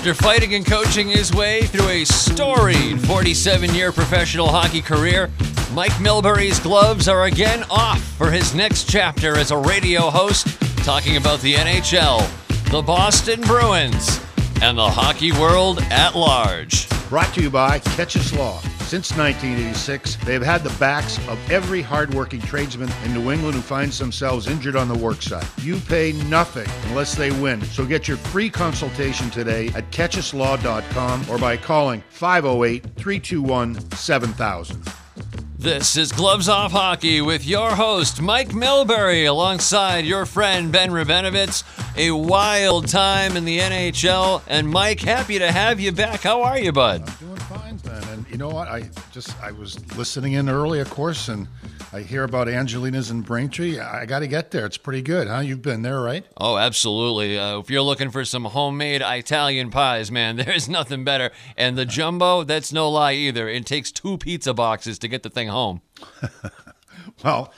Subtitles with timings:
[0.00, 5.28] After fighting and coaching his way through a storied 47 year professional hockey career,
[5.74, 10.46] Mike Milbury's gloves are again off for his next chapter as a radio host,
[10.84, 12.26] talking about the NHL,
[12.70, 14.18] the Boston Bruins,
[14.62, 16.88] and the hockey world at large.
[17.10, 18.58] Brought to you by Keches Law.
[18.90, 23.60] Since 1986, they have had the backs of every hardworking tradesman in New England who
[23.60, 25.46] finds themselves injured on the worksite.
[25.64, 27.62] You pay nothing unless they win.
[27.62, 34.82] So get your free consultation today at kecheslaw.com or by calling 508 321 7000.
[35.56, 41.62] This is Gloves Off Hockey with your host, Mike Milbury, alongside your friend Ben Rabenovitz.
[41.96, 44.42] A wild time in the NHL.
[44.48, 46.22] And Mike, happy to have you back.
[46.22, 47.08] How are you, bud?
[48.40, 48.68] Know what?
[48.68, 51.46] I just I was listening in early, of course, and
[51.92, 53.78] I hear about Angelina's in Braintree.
[53.78, 54.64] I got to get there.
[54.64, 55.40] It's pretty good, huh?
[55.40, 56.24] You've been there, right?
[56.38, 57.38] Oh, absolutely.
[57.38, 61.30] Uh, if you're looking for some homemade Italian pies, man, there's nothing better.
[61.56, 63.46] And the jumbo, that's no lie either.
[63.46, 65.82] It takes two pizza boxes to get the thing home.
[67.22, 67.52] well,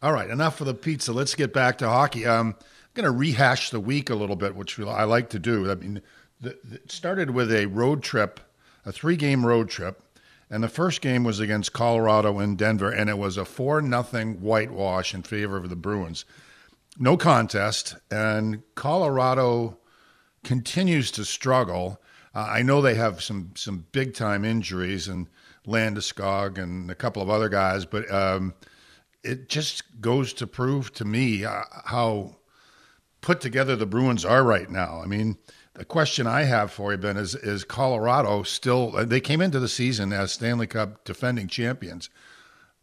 [0.00, 0.30] all right.
[0.30, 1.12] Enough for the pizza.
[1.12, 2.26] Let's get back to hockey.
[2.26, 5.68] Um, I'm going to rehash the week a little bit, which I like to do.
[5.68, 6.00] I mean,
[6.40, 8.38] the, the, it started with a road trip,
[8.86, 10.00] a three-game road trip
[10.50, 14.40] and the first game was against Colorado in Denver, and it was a 4 nothing
[14.40, 16.24] whitewash in favor of the Bruins.
[16.98, 19.78] No contest, and Colorado
[20.44, 22.00] continues to struggle.
[22.34, 25.28] Uh, I know they have some, some big time injuries, and
[25.66, 28.54] Landeskog and a couple of other guys, but um,
[29.22, 32.37] it just goes to prove to me uh, how
[33.20, 35.00] put together the Bruins are right now.
[35.02, 35.36] I mean,
[35.74, 38.90] the question I have for you, Ben, is is Colorado still?
[38.90, 42.10] They came into the season as Stanley Cup defending champions.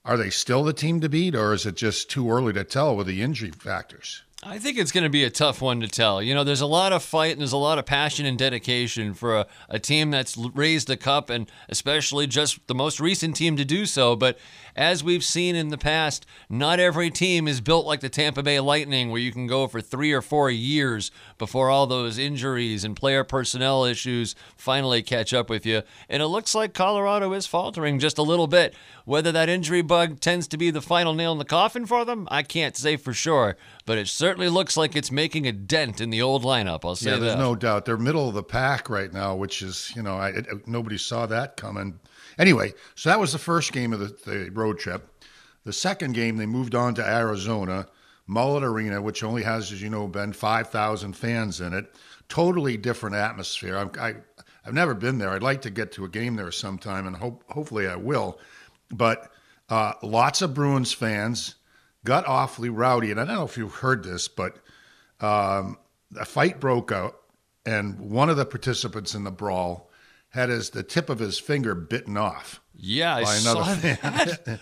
[0.06, 2.96] Are they still the team to beat, or is it just too early to tell
[2.96, 4.22] with the injury factors?
[4.48, 6.22] I think it's going to be a tough one to tell.
[6.22, 9.16] You know, there's a lot of fight and there's a lot of passion and dedication
[9.16, 13.58] for a, a team that's raised the cup and especially just the most recent team
[13.58, 14.16] to do so.
[14.16, 14.38] But
[14.76, 18.60] as we've seen in the past, not every team is built like the Tampa Bay
[18.60, 22.96] Lightning, where you can go for three or four years before all those injuries and
[22.96, 25.82] player personnel issues finally catch up with you.
[26.08, 28.76] And it looks like Colorado is faltering just a little bit.
[29.06, 32.28] Whether that injury bug tends to be the final nail in the coffin for them,
[32.30, 33.58] I can't say for sure.
[33.86, 36.84] But it certainly looks like it's making a dent in the old lineup.
[36.84, 37.40] I'll say yeah, there's that.
[37.40, 37.86] no doubt.
[37.86, 41.28] They're middle of the pack right now, which is, you know, I, it, nobody saw
[41.28, 42.00] that coming.
[42.40, 45.08] Anyway, so that was the first game of the, the road trip.
[45.66, 47.88] The second game, they moved on to Arizona,
[48.26, 51.94] Mullet Arena, which only has, as you know, Ben, 5,000 fans in it.
[52.28, 53.78] Totally different atmosphere.
[53.78, 54.16] I'm, I,
[54.66, 55.30] I've never been there.
[55.30, 58.40] I'd like to get to a game there sometime, and hope, hopefully I will.
[58.90, 59.32] But
[59.70, 61.56] uh, lots of Bruins fans
[62.06, 63.12] got awfully rowdy.
[63.12, 64.58] And I don't know if you've heard this, but
[65.20, 65.78] um,
[66.18, 67.20] a fight broke out,
[67.66, 69.90] and one of the participants in the brawl
[70.30, 72.62] had his the tip of his finger bitten off.
[72.74, 74.60] Yeah, I another saw that.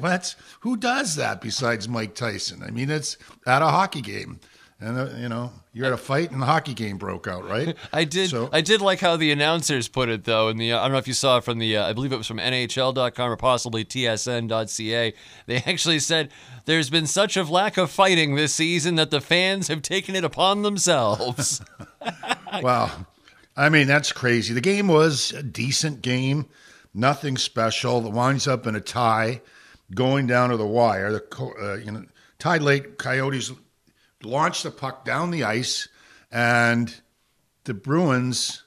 [0.00, 2.62] That's who does that besides Mike Tyson?
[2.62, 3.16] I mean, it's
[3.46, 4.40] at a hockey game,
[4.80, 7.76] and uh, you know you're at a fight and the hockey game broke out, right?
[7.92, 8.30] I did.
[8.30, 10.48] So- I did like how the announcers put it though.
[10.48, 12.12] In the uh, I don't know if you saw it from the uh, I believe
[12.12, 15.12] it was from NHL.com or possibly TSN.ca.
[15.46, 16.30] They actually said
[16.64, 20.24] there's been such a lack of fighting this season that the fans have taken it
[20.24, 21.60] upon themselves.
[22.62, 23.06] Wow.
[23.56, 24.54] I mean, that's crazy.
[24.54, 26.46] The game was a decent game,
[26.92, 28.06] nothing special.
[28.06, 29.40] It winds up in a tie,
[29.92, 31.10] going down to the wire.
[31.12, 31.24] The
[31.60, 32.04] uh, you know
[32.38, 33.50] Tide Lake Coyotes
[34.24, 35.88] launched the puck down the ice,
[36.30, 36.94] and
[37.64, 38.62] the Bruins.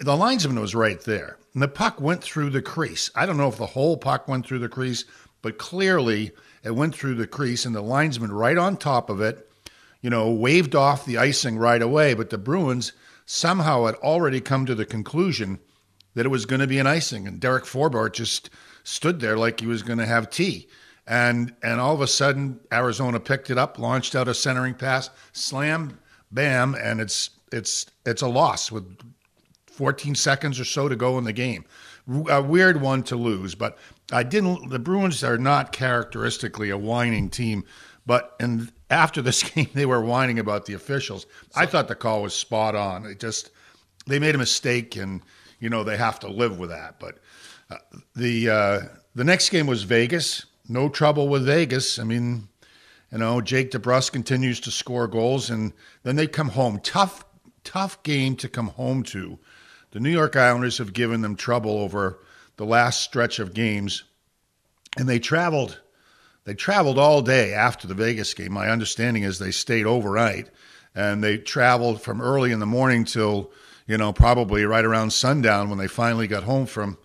[0.00, 3.10] The linesman was right there, and the puck went through the crease.
[3.14, 5.04] I don't know if the whole puck went through the crease,
[5.40, 9.50] but clearly it went through the crease, and the linesman right on top of it,
[10.02, 12.14] you know, waved off the icing right away.
[12.14, 12.92] But the Bruins
[13.24, 15.58] somehow had already come to the conclusion
[16.14, 18.50] that it was going to be an icing, and Derek Forbort just
[18.82, 20.68] stood there like he was going to have tea.
[21.08, 25.08] And and all of a sudden, Arizona picked it up, launched out a centering pass,
[25.32, 25.98] slam,
[26.30, 28.84] bam, and it's it's it's a loss with
[29.66, 31.64] 14 seconds or so to go in the game.
[32.28, 33.78] A weird one to lose, but
[34.12, 34.68] I didn't.
[34.70, 37.64] The Bruins are not characteristically a whining team,
[38.04, 41.26] but and after this game, they were whining about the officials.
[41.54, 43.06] I thought the call was spot on.
[43.06, 43.50] It just
[44.06, 45.22] they made a mistake, and
[45.58, 46.98] you know they have to live with that.
[47.00, 47.18] But
[47.70, 47.76] uh,
[48.14, 48.80] the uh,
[49.14, 50.44] the next game was Vegas.
[50.68, 51.98] No trouble with Vegas.
[51.98, 52.48] I mean,
[53.10, 55.72] you know, Jake DeBrusk continues to score goals, and
[56.02, 56.80] then they come home.
[56.80, 57.24] Tough,
[57.64, 59.38] tough game to come home to.
[59.92, 62.18] The New York Islanders have given them trouble over
[62.56, 64.04] the last stretch of games,
[64.98, 65.80] and they traveled.
[66.44, 68.52] They traveled all day after the Vegas game.
[68.52, 70.50] My understanding is they stayed overnight,
[70.94, 73.50] and they traveled from early in the morning till
[73.88, 76.98] you know, probably right around sundown when they finally got home from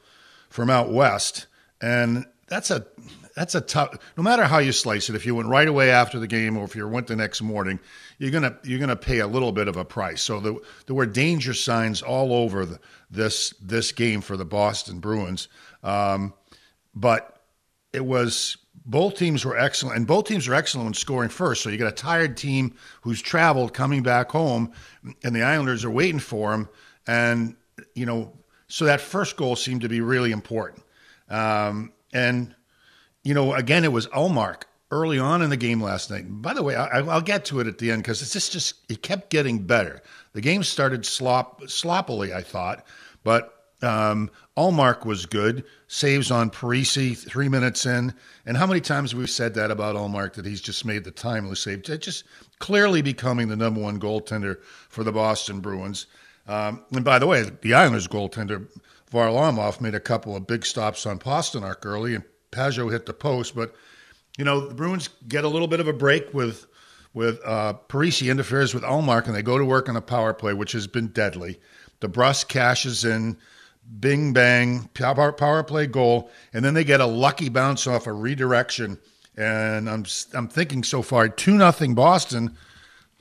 [0.50, 1.48] from out west.
[1.82, 2.86] And that's a
[3.36, 3.98] that's a tough.
[4.16, 6.66] No matter how you slice it, if you went right away after the game or
[6.66, 7.80] if you went the next morning,
[8.20, 10.22] you're gonna you're gonna pay a little bit of a price.
[10.22, 15.00] So the, there were danger signs all over the, this this game for the Boston
[15.00, 15.48] Bruins,
[15.84, 16.34] um,
[16.94, 17.42] but
[17.92, 21.64] it was both teams were excellent, and both teams are excellent in scoring first.
[21.64, 24.74] So you got a tired team who's traveled coming back home,
[25.24, 26.70] and the Islanders are waiting for them,
[27.08, 27.56] and
[27.96, 28.34] you know,
[28.68, 30.84] so that first goal seemed to be really important.
[31.30, 32.54] Um, and
[33.24, 36.26] you know, again, it was Ullmark early on in the game last night.
[36.28, 38.76] By the way, I, will get to it at the end because it's just, just
[38.90, 40.02] it kept getting better.
[40.34, 42.86] The game started slop sloppily, I thought,
[43.24, 44.30] but um,
[45.06, 45.66] was good.
[45.88, 48.14] Saves on Parise three minutes in.
[48.46, 51.12] And how many times have we've said that about Ullmark that he's just made the
[51.12, 51.84] timely save?
[51.84, 52.24] Just
[52.60, 56.08] clearly becoming the number one goaltender for the Boston Bruins.
[56.48, 58.68] Um, and by the way, the Islanders goaltender
[59.12, 62.24] Varlamov made a couple of big stops on Pastrnak early, and
[62.54, 63.76] Pageau hit the post, but
[64.38, 66.68] you know the Bruins get a little bit of a break with
[67.14, 70.54] with uh, Parise interferes with Ullmark, and they go to work on a power play,
[70.54, 71.60] which has been deadly.
[72.02, 73.38] DeBrusk cashes in,
[74.00, 78.14] bing bang, power, power play goal, and then they get a lucky bounce off a
[78.14, 78.98] redirection.
[79.38, 82.56] And I'm I'm thinking so far two nothing Boston.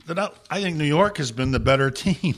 [0.05, 2.35] That I, I think New York has been the better team.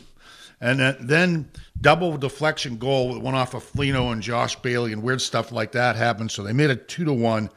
[0.62, 1.50] And then
[1.81, 5.72] double deflection goal, that went off of Foligno and Josh Bailey, and weird stuff like
[5.74, 6.31] that happened.
[6.31, 7.50] So they made it two to one.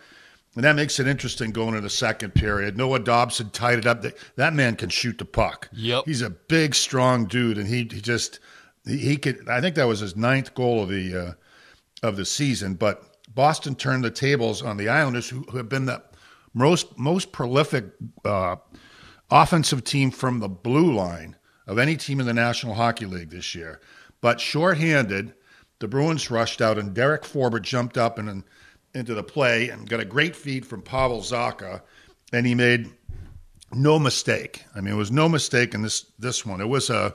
[0.54, 2.76] And that makes it interesting going into the second period.
[2.76, 4.04] Noah Dobson tied it up.
[4.34, 5.68] That man can shoot the puck.
[5.72, 6.04] Yep.
[6.06, 8.40] He's a big, strong dude, and he, he just
[8.84, 9.48] he, he could.
[9.48, 11.32] I think that was his ninth goal of the uh,
[12.06, 12.74] of the season.
[12.74, 16.02] But Boston turned the tables on the Islanders, who, who have been the
[16.54, 17.84] most most prolific
[18.24, 18.56] uh,
[19.30, 21.36] offensive team from the blue line
[21.68, 23.80] of any team in the National Hockey League this year.
[24.20, 25.34] But shorthanded,
[25.78, 28.42] the Bruins rushed out, and Derek Forbort jumped up and,
[28.94, 31.82] into the play and got a great feed from Pavel Zacha,
[32.32, 32.90] and he made
[33.72, 34.64] no mistake.
[34.74, 36.60] I mean, it was no mistake in this this one.
[36.60, 37.14] It was a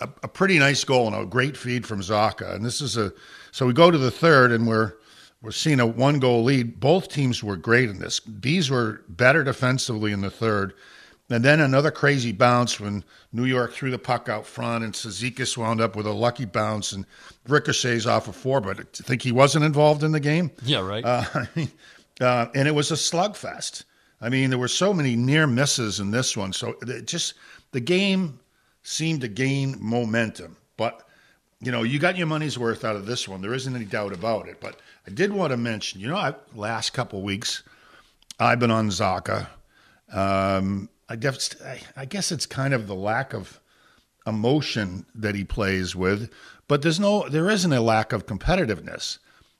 [0.00, 2.54] a, a pretty nice goal and a great feed from Zacha.
[2.54, 3.12] And this is a
[3.50, 4.94] so we go to the third, and we're
[5.42, 6.80] we're seeing a one goal lead.
[6.80, 8.20] Both teams were great in this.
[8.20, 10.74] Bees were better defensively in the third,
[11.30, 15.56] and then another crazy bounce when New York threw the puck out front and Cizikas
[15.56, 17.06] wound up with a lucky bounce and
[17.46, 18.60] ricochets off of four.
[18.60, 20.50] But I think he wasn't involved in the game.
[20.62, 21.04] Yeah, right.
[21.04, 21.24] Uh,
[22.20, 23.84] uh, and it was a slugfest.
[24.20, 26.52] I mean, there were so many near misses in this one.
[26.52, 27.34] So it just
[27.70, 28.40] the game
[28.82, 30.56] seemed to gain momentum.
[30.76, 31.06] But
[31.60, 33.40] you know, you got your money's worth out of this one.
[33.40, 34.60] There isn't any doubt about it.
[34.60, 37.62] But I did want to mention, you know, I, last couple weeks
[38.40, 39.46] I've been on Zacha.
[40.12, 41.56] Um, I guess
[41.96, 43.60] I guess it's kind of the lack of
[44.26, 46.30] emotion that he plays with,
[46.68, 49.18] but there's no there isn't a lack of competitiveness.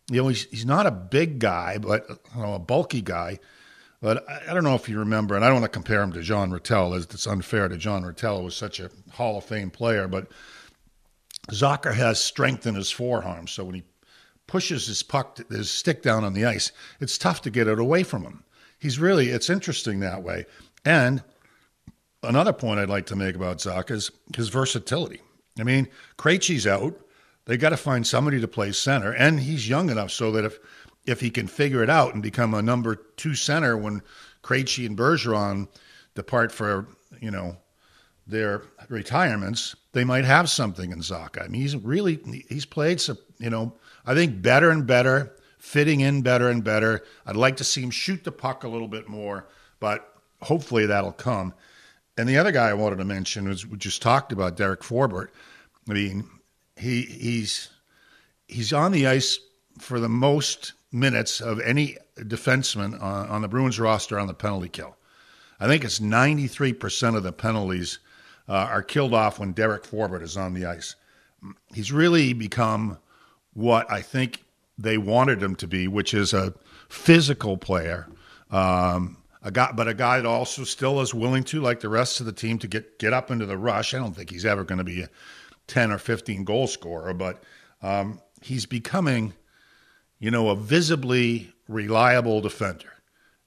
[0.09, 3.41] You know, he's he's not a big guy, but you know, a bulky guy.
[4.01, 6.13] But I, I, don't know if you remember, and I don't want to compare him
[6.13, 9.45] to Jean Ratelle, as it's unfair to Jean Ratelle, who was such a Hall of
[9.45, 10.09] Fame player.
[10.09, 10.29] But
[11.51, 13.83] Zacha has strength in his forearm, so when he
[14.47, 18.05] pushes his puck, his stick down on the ice, it's tough to get it away
[18.05, 18.45] from him.
[18.79, 20.47] He's really, it's interesting that way.
[20.85, 21.23] And
[22.23, 25.21] another point I'd like to make about Zacha is his versatility.
[25.59, 26.99] I mean, Krejci's out.
[27.47, 30.59] They got to find somebody to play center, and he's young enough so that if
[31.07, 34.03] if he can figure it out and become a number two center when
[34.43, 35.69] Krejci and Bergeron
[36.15, 36.87] depart for
[37.21, 37.57] you know
[38.27, 41.45] their retirements, they might have something in Zacha.
[41.45, 43.75] I mean, he's really he's played so you know
[44.07, 47.03] I think better and better, fitting in better and better.
[47.27, 49.49] I'd like to see him shoot the puck a little bit more,
[49.81, 51.55] but hopefully that'll come.
[52.21, 55.29] And the other guy I wanted to mention was we just talked about Derek Forbort.
[55.89, 56.29] I mean,
[56.77, 57.71] he he's
[58.47, 59.41] he's on the ice
[59.79, 64.69] for the most minutes of any defenseman on, on the Bruins roster on the penalty
[64.69, 64.97] kill.
[65.59, 68.01] I think it's 93% of the penalties
[68.47, 70.97] uh, are killed off when Derek Forbort is on the ice.
[71.73, 72.99] He's really become
[73.55, 74.45] what I think
[74.77, 76.53] they wanted him to be, which is a
[76.91, 78.09] physical player.
[78.51, 82.21] Um, a guy, but a guy that also still is willing to, like the rest
[82.21, 83.95] of the team, to get get up into the rush.
[83.95, 85.09] I don't think he's ever going to be a
[85.67, 87.43] ten or fifteen goal scorer, but
[87.83, 89.33] um, he's becoming,
[90.19, 92.93] you know, a visibly reliable defender.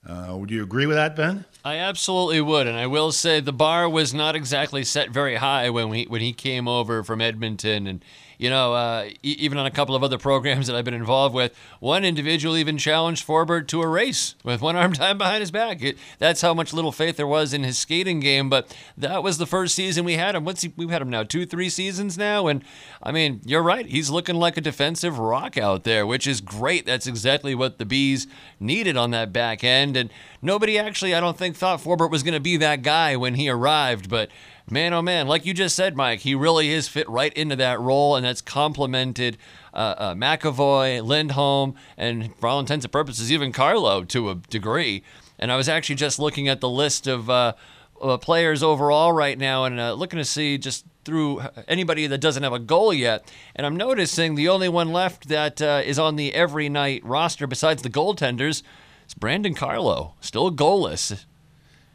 [0.05, 1.45] Uh, would you agree with that, Ben?
[1.63, 5.69] I absolutely would, and I will say the bar was not exactly set very high
[5.69, 8.03] when we when he came over from Edmonton, and
[8.43, 11.33] you know, uh, e- even on a couple of other programs that I've been involved
[11.33, 15.49] with, one individual even challenged Forbort to a race with one arm tied behind his
[15.49, 15.81] back.
[15.81, 18.49] It, that's how much little faith there was in his skating game.
[18.49, 20.43] But that was the first season we had him.
[20.43, 22.65] What's he, we've had him now two, three seasons now, and
[23.01, 23.85] I mean, you're right.
[23.85, 26.85] He's looking like a defensive rock out there, which is great.
[26.85, 28.27] That's exactly what the bees
[28.59, 30.09] needed on that back end, and
[30.41, 33.47] nobody actually, I don't think, thought Forbort was going to be that guy when he
[33.47, 34.29] arrived, but
[34.69, 37.79] man, oh man, like you just said, Mike, he really is fit right into that
[37.79, 39.37] role, and that's complemented
[39.73, 45.03] uh, uh, McAvoy, Lindholm, and for all intents and purposes, even Carlo to a degree.
[45.39, 47.53] And I was actually just looking at the list of uh,
[48.01, 52.43] uh players overall right now and uh, looking to see just through anybody that doesn't
[52.43, 53.31] have a goal yet.
[53.55, 57.47] And I'm noticing the only one left that uh, is on the every night roster
[57.47, 58.63] besides the goaltenders
[59.07, 61.25] is Brandon Carlo, still goalless.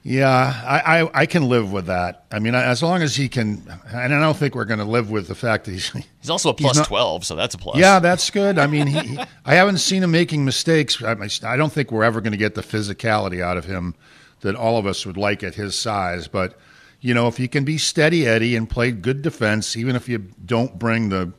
[0.08, 2.24] Yeah, I, I, I, can live with that.
[2.32, 3.62] I mean, as long as he can,
[3.92, 6.48] and I don't think we're going to live with the fact that he's he's also
[6.48, 7.76] a plus not, twelve, so that's a plus.
[7.76, 8.58] Yeah, that's good.
[8.58, 11.02] I mean, he, he, I haven't seen him making mistakes.
[11.02, 13.94] I, I don't think we're ever going to get the physicality out of him
[14.40, 16.26] that all of us would like at his size.
[16.26, 16.58] But
[17.02, 20.18] you know, if he can be steady Eddie and play good defense, even if you
[20.42, 21.34] don't bring the,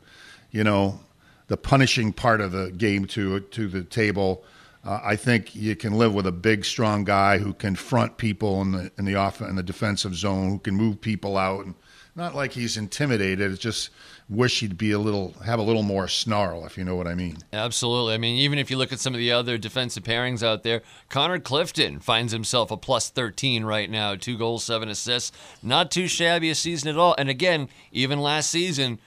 [0.52, 1.00] you know,
[1.48, 4.44] the punishing part of the game to to the table
[4.84, 8.62] uh, I think you can live with a big, strong guy who can front people
[8.62, 11.74] in the in the off in the defensive zone, who can move people out, and
[12.16, 13.52] not like he's intimidated.
[13.52, 13.90] It's just
[14.30, 17.14] wish he'd be a little have a little more snarl, if you know what I
[17.14, 17.38] mean.
[17.52, 18.14] Absolutely.
[18.14, 20.82] I mean, even if you look at some of the other defensive pairings out there,
[21.10, 26.08] Connor Clifton finds himself a plus 13 right now, two goals, seven assists, not too
[26.08, 27.14] shabby a season at all.
[27.18, 28.98] And again, even last season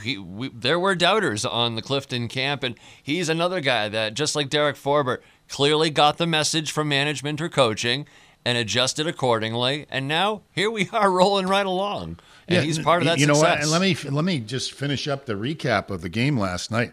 [0.00, 4.34] he, we, there were doubters on the Clifton camp, and he's another guy that, just
[4.34, 5.18] like Derek Forbort,
[5.48, 8.06] clearly got the message from management or coaching
[8.44, 9.86] and adjusted accordingly.
[9.90, 12.18] And now here we are rolling right along,
[12.48, 13.18] and yeah, he's part of that.
[13.18, 13.42] You success.
[13.42, 13.60] know what?
[13.60, 16.92] And let me let me just finish up the recap of the game last night.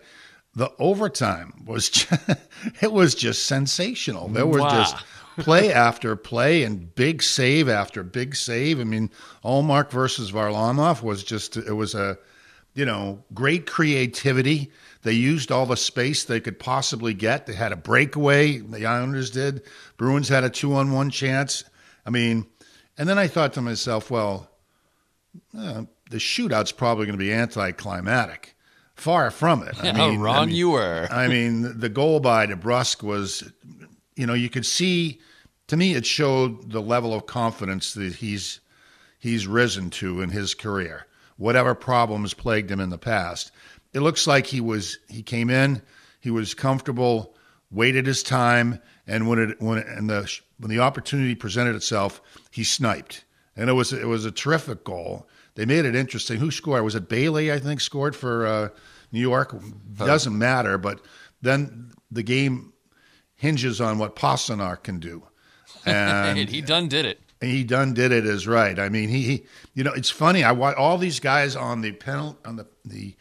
[0.55, 2.11] The overtime was just,
[2.81, 4.27] it was just sensational.
[4.27, 4.69] There was wow.
[4.69, 4.97] just
[5.37, 8.79] play after play and big save after big save.
[8.79, 9.09] I mean,
[9.43, 12.17] Ullmark versus Varlamov was just it was a
[12.79, 14.71] you know, great creativity.
[15.01, 17.45] They used all the space they could possibly get.
[17.45, 19.63] They had a breakaway, the Islanders did.
[19.97, 21.65] Bruins had a two on one chance.
[22.05, 22.45] I mean,
[22.97, 24.49] and then I thought to myself, well,
[25.57, 28.55] uh, the shootout's probably going to be anticlimactic.
[28.95, 29.75] Far from it.
[29.83, 31.09] I How wrong I mean, you were.
[31.11, 33.43] I mean, the goal by DeBrusk was,
[34.15, 35.19] you know, you could see.
[35.67, 38.61] To me, it showed the level of confidence that he's
[39.19, 41.07] he's risen to in his career
[41.39, 43.51] whatever problems plagued him in the past.
[43.93, 45.81] It looks like he was he came in,
[46.19, 47.35] he was comfortable,
[47.71, 52.63] waited his time, and when it when and the when the opportunity presented itself, he
[52.63, 53.23] sniped,
[53.55, 55.27] and it was it was a terrific goal.
[55.55, 56.39] They made it interesting.
[56.39, 56.83] Who scored?
[56.83, 57.51] Was it Bailey?
[57.51, 58.69] I think scored for uh,
[59.11, 59.55] New York.
[59.95, 61.01] Doesn't matter, but
[61.41, 62.73] then the game
[63.35, 65.23] hinges on what Pastrnak can do.
[65.85, 68.77] And he done did it he done did it as right.
[68.77, 70.43] I mean, he, he you know, it's funny.
[70.43, 73.15] I watch all these guys on the penalty on the the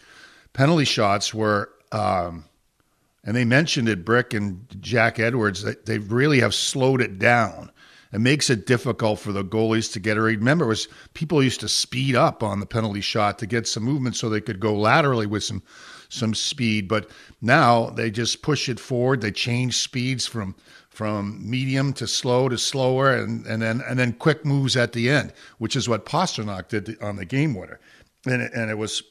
[0.52, 2.44] penalty shots were, um,
[3.24, 4.04] and they mentioned it.
[4.04, 5.62] Brick and Jack Edwards.
[5.62, 7.70] That they really have slowed it down.
[8.12, 10.38] It makes it difficult for the goalies to get a read.
[10.38, 13.82] Remember, it was people used to speed up on the penalty shot to get some
[13.82, 15.62] movement so they could go laterally with some
[16.08, 16.88] some speed.
[16.88, 17.10] But
[17.40, 19.20] now they just push it forward.
[19.20, 20.56] They change speeds from
[20.98, 25.08] from medium to slow to slower, and, and then and then quick moves at the
[25.08, 27.78] end, which is what Pastrnak did on the game winner.
[28.26, 29.04] And it, and it was,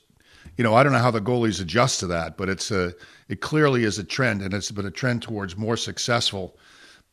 [0.58, 2.94] you know, I don't know how the goalies adjust to that, but it's a
[3.30, 6.58] it clearly is a trend, and it's been a trend towards more successful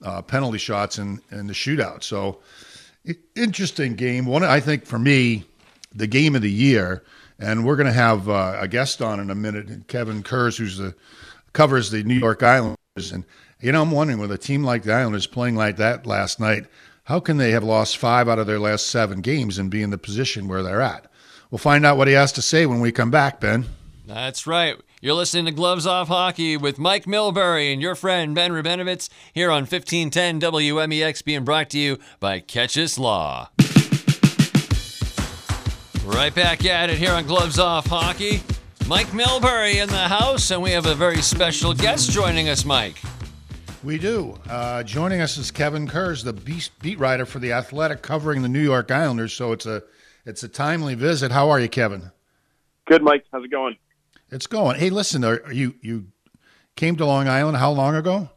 [0.03, 2.03] uh, penalty shots in in the shootout.
[2.03, 2.41] So
[3.37, 4.27] interesting game.
[4.27, 5.45] One, I think for me,
[5.95, 7.05] the game of the year,
[7.39, 10.79] and we're going to have uh, a guest on in a minute, Kevin Kurz, who's
[10.79, 10.97] the
[11.53, 13.25] covers the New York Islanders, and
[13.65, 16.67] you know, I'm wondering with a team like the Islanders playing like that last night,
[17.05, 19.89] how can they have lost five out of their last seven games and be in
[19.89, 21.11] the position where they're at?
[21.51, 23.65] We'll find out what he has to say when we come back, Ben.
[24.07, 24.77] That's right.
[25.01, 29.51] You're listening to Gloves Off Hockey with Mike Milbury and your friend Ben Rubenovitz here
[29.51, 33.49] on 1510 WMEX, being brought to you by Keches Law.
[36.05, 38.43] Right back at it here on Gloves Off Hockey.
[38.87, 43.01] Mike Milbury in the house, and we have a very special guest joining us, Mike.
[43.85, 44.39] We do.
[44.49, 48.49] Uh, joining us is Kevin Kurz, the beat, beat writer for the Athletic, covering the
[48.49, 49.35] New York Islanders.
[49.35, 49.83] So it's a
[50.25, 51.31] it's a timely visit.
[51.31, 52.11] How are you, Kevin?
[52.87, 53.27] Good, Mike.
[53.31, 53.77] How's it going?
[54.31, 54.79] It's going.
[54.79, 56.07] Hey, listen, are, you you
[56.77, 58.31] came to Long Island how long ago?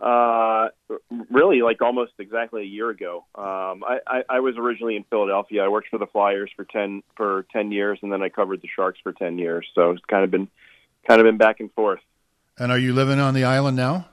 [0.00, 0.68] Uh,
[1.28, 3.26] really, like almost exactly a year ago.
[3.34, 5.62] Um, I, I, I was originally in Philadelphia.
[5.62, 8.68] I worked for the Flyers for ten for ten years, and then I covered the
[8.74, 9.66] Sharks for ten years.
[9.74, 10.48] So it's kind of been
[11.06, 12.00] kind of been back and forth.
[12.58, 14.06] And are you living on the island now?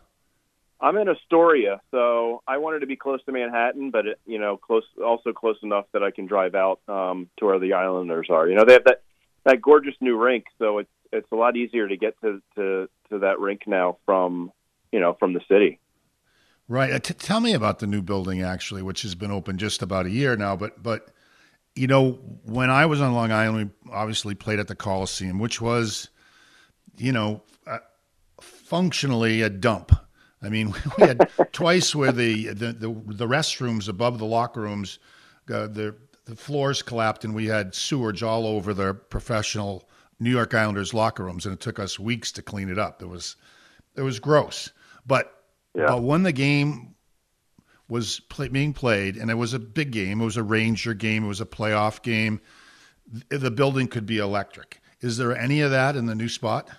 [0.80, 4.58] I'm in Astoria, so I wanted to be close to Manhattan, but it, you know,
[4.58, 8.48] close also close enough that I can drive out um, to where the Islanders are.
[8.48, 9.02] You know, they have that
[9.46, 13.20] that gorgeous new rink, so it's it's a lot easier to get to to to
[13.20, 14.52] that rink now from
[14.92, 15.80] you know from the city.
[16.68, 16.92] Right.
[16.92, 20.06] Uh, t- tell me about the new building actually, which has been open just about
[20.06, 20.56] a year now.
[20.56, 21.10] But but
[21.78, 25.62] you know, when I was on Long Island, we obviously played at the Coliseum, which
[25.62, 26.10] was,
[26.98, 27.78] you know, uh,
[28.42, 29.92] functionally a dump.
[30.42, 35.00] I mean, we had twice where the, the the, the restrooms above the locker rooms,
[35.52, 39.90] uh, the the floors collapsed, and we had sewage all over the professional
[40.20, 43.02] New York Islanders locker rooms, and it took us weeks to clean it up.
[43.02, 43.38] It was
[43.96, 44.72] it was gross,
[45.06, 45.86] but yeah.
[45.88, 46.96] but when the game
[47.90, 51.24] was play, being played, and it was a big game, it was a Ranger game,
[51.24, 52.42] it was a playoff game.
[53.30, 54.82] The building could be electric.
[55.00, 56.70] Is there any of that in the new spot?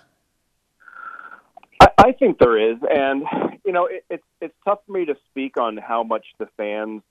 [1.81, 3.23] I, I think there is, and
[3.69, 7.03] you know, it, it's it's tough for me to speak on how much the fans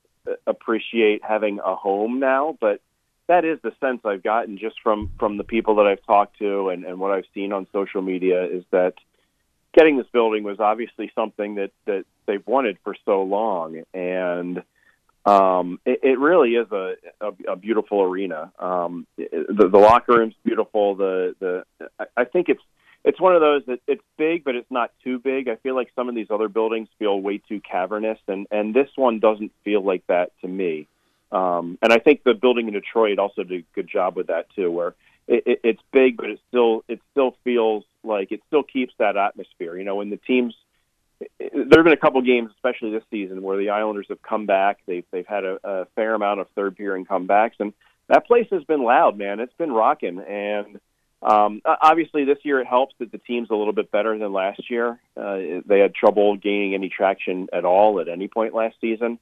[0.45, 2.81] appreciate having a home now, but
[3.29, 6.71] that is the sense I've gotten just from from the people that I've talked to
[6.71, 8.95] and, and what I've seen on social media is that
[9.73, 14.61] getting this building was obviously something that that they've wanted for so long, and
[15.27, 18.51] um, it, it really is a, a, a beautiful arena.
[18.59, 20.97] Um, the, the locker room's beautiful.
[20.97, 22.63] The the I think it's
[23.05, 25.49] it's one of those that it's big, but it's not too big.
[25.49, 28.91] I feel like some of these other buildings feel way too cavernous, and and this
[28.97, 30.87] one doesn't feel like that to me.
[31.31, 34.47] Um, and I think the building in Detroit also did a good job with that
[34.55, 34.95] too, where
[35.27, 39.17] it, it, it's big, but it still it still feels like it still keeps that
[39.17, 39.77] atmosphere.
[39.77, 40.55] You know, when the teams
[41.21, 44.79] there have been a couple games, especially this season, where the Islanders have come back.
[44.87, 47.73] They've they've had a, a fair amount of third period comebacks, and
[48.09, 49.41] that place has been loud, man.
[49.41, 50.81] It's been rocking, and
[51.23, 54.71] um, obviously this year it helps that the team's a little bit better than last
[54.71, 55.01] year.
[55.17, 59.19] Uh, they had trouble gaining any traction at all at any point last season,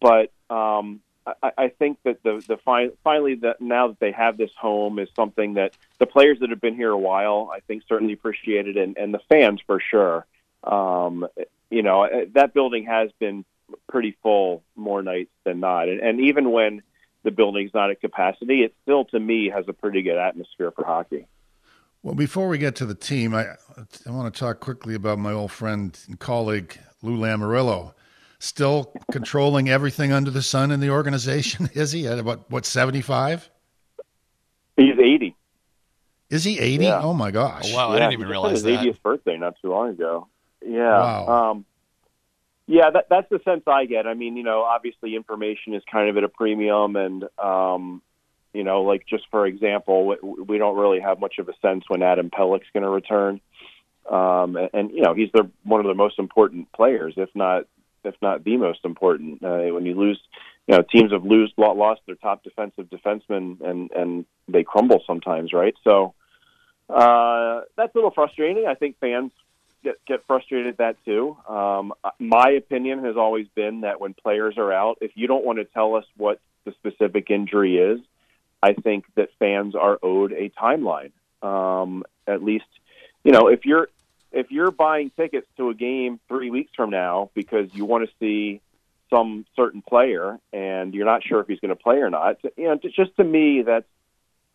[0.00, 4.36] but um, I, I think that the the fi- finally that now that they have
[4.36, 7.84] this home is something that the players that have been here a while I think
[7.88, 10.26] certainly appreciate it, and, and the fans for sure.
[10.64, 11.26] Um,
[11.70, 13.44] you know uh, that building has been
[13.88, 16.82] pretty full more nights than not, and, and even when
[17.22, 20.84] the building's not at capacity, it still to me has a pretty good atmosphere for
[20.84, 21.26] hockey.
[22.02, 23.46] Well, before we get to the team, I
[24.06, 27.94] I want to talk quickly about my old friend and colleague Lou Lamoriello
[28.42, 31.70] still controlling everything under the sun in the organization?
[31.74, 33.48] Is he at about what seventy five?
[34.76, 35.36] He's eighty.
[36.28, 36.84] Is he eighty?
[36.84, 37.00] Yeah.
[37.02, 37.72] Oh my gosh!
[37.72, 38.84] Oh, wow, yeah, I didn't even realize his that.
[38.84, 40.28] His 80th birthday not too long ago.
[40.64, 40.98] Yeah.
[40.98, 41.50] Wow.
[41.50, 41.64] Um,
[42.66, 44.06] yeah, that, that's the sense I get.
[44.06, 48.02] I mean, you know, obviously information is kind of at a premium, and um,
[48.52, 50.14] you know, like just for example,
[50.46, 53.40] we don't really have much of a sense when Adam Pelech's going to return.
[54.10, 57.64] Um, and, and you know, he's the one of the most important players, if not
[58.04, 59.42] if not the most important.
[59.42, 60.20] Uh, when you lose,
[60.66, 65.52] you know, teams have lose lost their top defensive defenseman, and and they crumble sometimes,
[65.52, 65.74] right?
[65.84, 66.14] So
[66.88, 68.66] uh, that's a little frustrating.
[68.68, 69.32] I think fans
[69.82, 71.36] get get frustrated at that too.
[71.48, 75.58] Um, my opinion has always been that when players are out, if you don't want
[75.58, 78.00] to tell us what the specific injury is,
[78.62, 81.12] I think that fans are owed a timeline.
[81.42, 82.66] Um, at least,
[83.24, 83.88] you know, if you're
[84.30, 88.14] if you're buying tickets to a game three weeks from now because you want to
[88.18, 88.60] see
[89.10, 92.64] some certain player and you're not sure if he's going to play or not, you
[92.64, 93.86] know, just to me, that's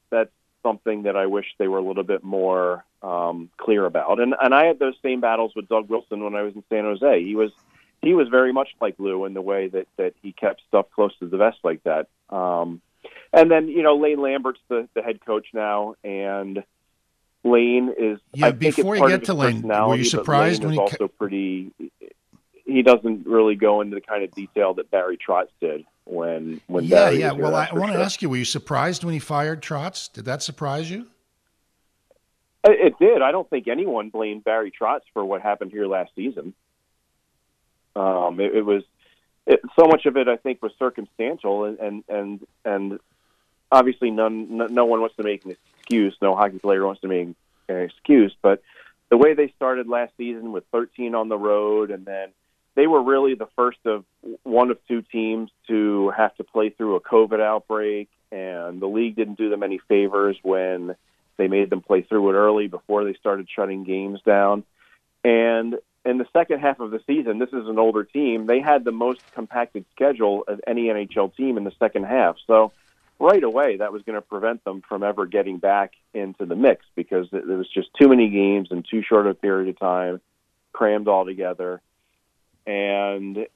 [0.10, 0.32] that's
[0.64, 4.20] something that I wish they were a little bit more um, clear about.
[4.20, 6.84] And and I had those same battles with Doug Wilson when I was in San
[6.84, 7.24] Jose.
[7.24, 7.52] He was
[8.02, 11.18] he was very much like Lou in the way that that he kept stuff close
[11.20, 12.08] to the vest like that.
[12.30, 12.82] Um,
[13.34, 16.64] and then you know Lane Lambert's the the head coach now, and
[17.44, 18.20] Lane is.
[18.34, 21.72] Yeah, I before you get to Lane, were you surprised when he also pretty?
[22.66, 26.84] He doesn't really go into the kind of detail that Barry Trotz did when when
[26.84, 27.32] yeah Barry yeah.
[27.32, 28.04] Well, I want to sure.
[28.04, 30.12] ask you: Were you surprised when he fired Trotz?
[30.12, 31.08] Did that surprise you?
[32.64, 33.22] It did.
[33.22, 36.54] I don't think anyone blamed Barry Trotz for what happened here last season.
[37.96, 38.84] Um, it, it was
[39.46, 40.28] it, so much of it.
[40.28, 43.00] I think was circumstantial, and and and, and
[43.72, 46.16] obviously none no, no one wants to make an excuse.
[46.22, 47.30] No hockey player wants to make
[47.70, 48.36] an excuse.
[48.42, 48.62] But
[49.10, 52.30] the way they started last season with 13 on the road, and then
[52.78, 54.06] they were really the first of
[54.44, 59.16] one of two teams to have to play through a COVID outbreak, and the league
[59.16, 60.96] didn't do them any favors when
[61.38, 64.64] they made them play through it early before they started shutting games down.
[65.24, 68.46] And in the second half of the season, this is an older team.
[68.46, 72.36] They had the most compacted schedule of any NHL team in the second half.
[72.46, 72.74] So
[73.20, 76.86] right away, that was going to prevent them from ever getting back into the mix
[76.96, 80.22] because there was just too many games in too short a period of time,
[80.74, 81.82] crammed all together.
[82.68, 83.48] And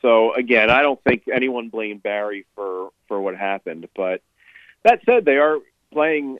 [0.00, 3.88] so again, I don't think anyone blamed Barry for for what happened.
[3.94, 4.22] But
[4.84, 5.58] that said, they are
[5.92, 6.38] playing.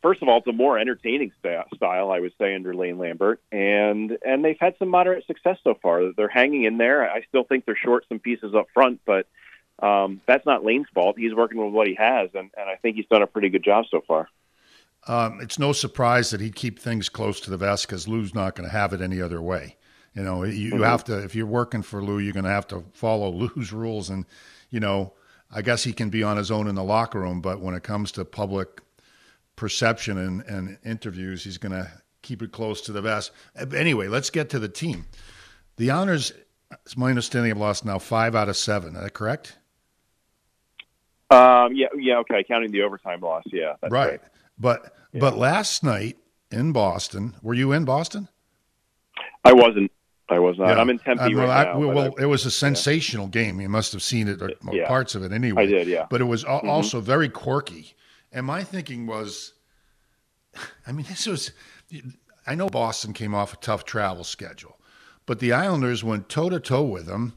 [0.00, 4.18] First of all, it's a more entertaining style, I would say, under Lane Lambert, and
[4.24, 6.12] and they've had some moderate success so far.
[6.12, 7.10] They're hanging in there.
[7.10, 9.26] I still think they're short some pieces up front, but
[9.78, 11.18] um, that's not Lane's fault.
[11.18, 13.64] He's working with what he has, and, and I think he's done a pretty good
[13.64, 14.28] job so far.
[15.06, 18.54] Um, it's no surprise that he'd keep things close to the vest because Lou's not
[18.54, 19.76] going to have it any other way.
[20.14, 20.82] You know, you, mm-hmm.
[20.82, 24.10] have to if you're working for Lou, you're going to have to follow Lou's rules,
[24.10, 24.24] and
[24.70, 25.12] you know,
[25.50, 27.82] I guess he can be on his own in the locker room, but when it
[27.82, 28.80] comes to public
[29.56, 31.90] perception and, and interviews, he's going to
[32.22, 33.30] keep it close to the vest.
[33.74, 35.06] Anyway, let's get to the team.
[35.76, 36.32] The Islanders,
[36.84, 38.96] it's my understanding, have lost now five out of seven.
[38.96, 39.56] Is that correct?
[41.30, 42.44] Um, yeah, yeah, okay.
[42.44, 43.92] Counting the overtime loss, yeah, right.
[43.92, 44.20] right.
[44.58, 45.20] But yeah.
[45.20, 46.18] but last night
[46.50, 48.28] in Boston, were you in Boston?
[49.44, 49.90] I wasn't.
[50.28, 50.68] I was not.
[50.68, 50.80] Yeah.
[50.80, 51.78] I'm in Tempe well, right I, now.
[51.78, 53.42] Well, it was a sensational yeah.
[53.42, 53.60] game.
[53.60, 54.88] You must have seen it, or yeah.
[54.88, 55.64] parts of it anyway.
[55.64, 56.06] I did, yeah.
[56.08, 56.68] But it was mm-hmm.
[56.68, 57.94] also very quirky.
[58.32, 59.52] And my thinking was,
[60.86, 61.52] I mean, this was.
[62.46, 64.78] I know Boston came off a tough travel schedule,
[65.26, 67.34] but the Islanders went toe to toe with them,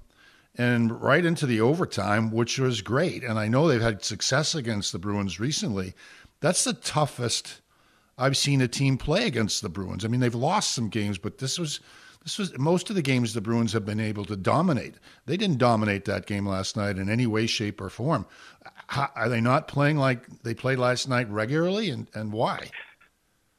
[0.56, 3.24] and right into the overtime, which was great.
[3.24, 5.94] And I know they've had success against the Bruins recently.
[6.40, 7.62] That's the toughest
[8.18, 10.04] I've seen a team play against the Bruins.
[10.04, 11.80] I mean, they've lost some games, but this was
[12.28, 14.96] this was most of the games the Bruins have been able to dominate.
[15.28, 18.26] They didn't dominate that game last night in any way, shape, or form.
[18.88, 22.70] How, are they not playing like they played last night regularly, and, and why?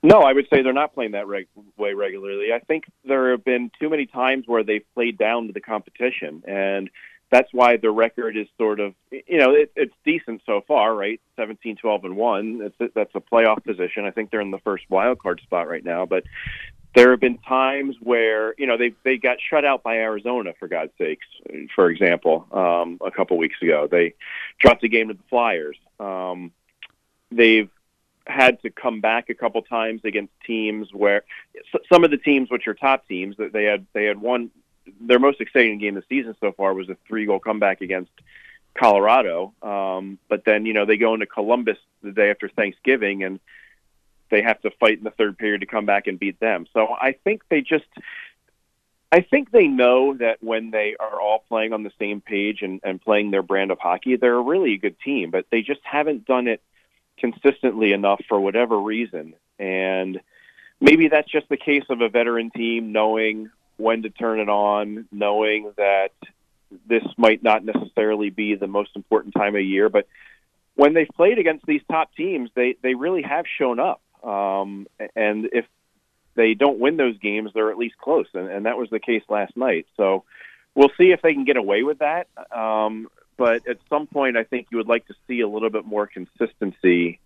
[0.03, 2.53] No, I would say they're not playing that reg- way regularly.
[2.53, 6.43] I think there have been too many times where they've played down to the competition,
[6.47, 6.91] and
[7.31, 11.23] that's why the record is sort of, you know, it, it's decent so far, right?
[11.37, 12.61] 17, 12, and 1.
[12.63, 14.05] It's, that's a playoff position.
[14.05, 16.25] I think they're in the first wild card spot right now, but
[16.95, 20.69] there have been times where you know they they got shut out by Arizona for
[20.69, 21.27] God's sakes.
[21.75, 24.15] For example, um, a couple weeks ago they
[24.59, 25.77] dropped a game to the Flyers.
[26.01, 26.53] Um,
[27.31, 27.71] they've
[28.27, 31.25] had to come back a couple times against teams where
[31.91, 34.51] some of the teams, which are top teams, that they had they had won
[35.01, 38.11] their most exciting game of the season so far was a three goal comeback against
[38.75, 39.53] Colorado.
[39.63, 43.41] Um, but then you know they go into Columbus the day after Thanksgiving and
[44.31, 46.67] they have to fight in the third period to come back and beat them.
[46.73, 47.87] So I think they just
[49.11, 52.81] I think they know that when they are all playing on the same page and,
[52.85, 56.27] and playing their brand of hockey, they're a really good team, but they just haven't
[56.27, 56.63] done it
[57.17, 59.35] consistently enough for whatever reason.
[59.59, 60.21] And
[60.81, 65.07] maybe that's just the case of a veteran team knowing when to turn it on,
[65.11, 66.13] knowing that
[66.87, 70.07] this might not necessarily be the most important time of year, but
[70.75, 74.01] when they've played against these top teams, they they really have shown up.
[74.23, 75.67] Um, and if
[76.35, 79.23] they don't win those games, they're at least close, and, and that was the case
[79.29, 79.87] last night.
[79.97, 80.25] So
[80.75, 82.29] we'll see if they can get away with that.
[82.57, 85.85] Um, but at some point, I think you would like to see a little bit
[85.85, 87.21] more consistency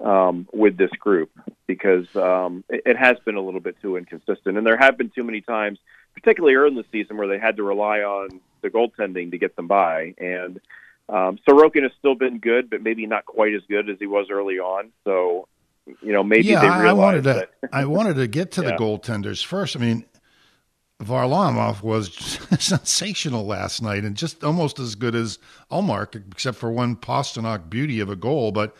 [0.00, 1.30] um, with this group
[1.66, 5.10] because um, it, it has been a little bit too inconsistent, and there have been
[5.10, 5.78] too many times,
[6.14, 9.56] particularly early in the season, where they had to rely on the goaltending to get
[9.56, 10.14] them by.
[10.18, 10.60] And
[11.08, 14.26] um, Sorokin has still been good, but maybe not quite as good as he was
[14.30, 14.90] early on.
[15.04, 15.48] So
[15.86, 17.48] you know, maybe yeah, they realized I wanted to.
[17.72, 18.70] I wanted to get to yeah.
[18.70, 19.76] the goaltenders first.
[19.76, 20.04] I mean,
[21.02, 22.14] Varlamov was
[22.58, 25.38] sensational last night and just almost as good as
[25.70, 28.52] Ullmark, except for one Pastrnak beauty of a goal.
[28.52, 28.76] But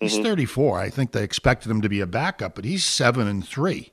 [0.00, 0.24] he's mm-hmm.
[0.24, 0.78] 34.
[0.78, 3.92] I think they expected him to be a backup, but he's seven and three,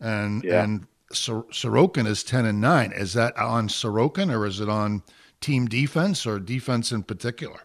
[0.00, 0.62] and yeah.
[0.62, 2.92] and Sorokin is ten and nine.
[2.92, 5.02] Is that on Sorokin or is it on
[5.40, 7.60] team defense or defense in particular?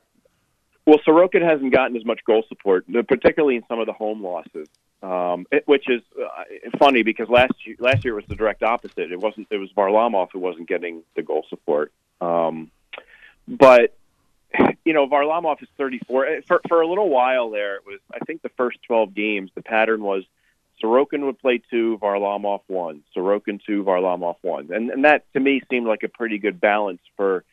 [0.86, 4.68] Well, Sorokin hasn't gotten as much goal support, particularly in some of the home losses,
[5.02, 6.44] um, it, which is uh,
[6.78, 9.12] funny because last year, last year was the direct opposite.
[9.12, 9.48] It wasn't.
[9.50, 11.94] It was Varlamov who wasn't getting the goal support.
[12.20, 12.70] Um,
[13.48, 13.96] but
[14.86, 16.26] you know, Varlamov is 34.
[16.26, 18.00] Eh, for for a little while there, it was.
[18.14, 20.24] I think the first 12 games, the pattern was
[20.84, 25.62] Sorokin would play two, Varlamov one, Sorokin two, Varlamov one, and and that to me
[25.70, 27.44] seemed like a pretty good balance for.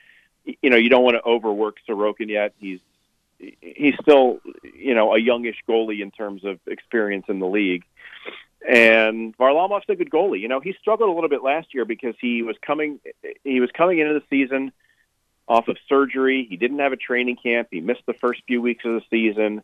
[0.63, 2.55] You know, you don't want to overwork Sorokin yet.
[2.59, 2.81] He's
[3.61, 4.41] he's still,
[4.75, 7.85] you know, a youngish goalie in terms of experience in the league.
[8.69, 10.41] And Varlamov's a good goalie.
[10.41, 13.01] You know, he struggled a little bit last year because he was coming
[13.43, 14.73] he was coming into the season
[15.49, 16.47] off of surgery.
[16.49, 17.69] He didn't have a training camp.
[17.71, 19.63] He missed the first few weeks of the season.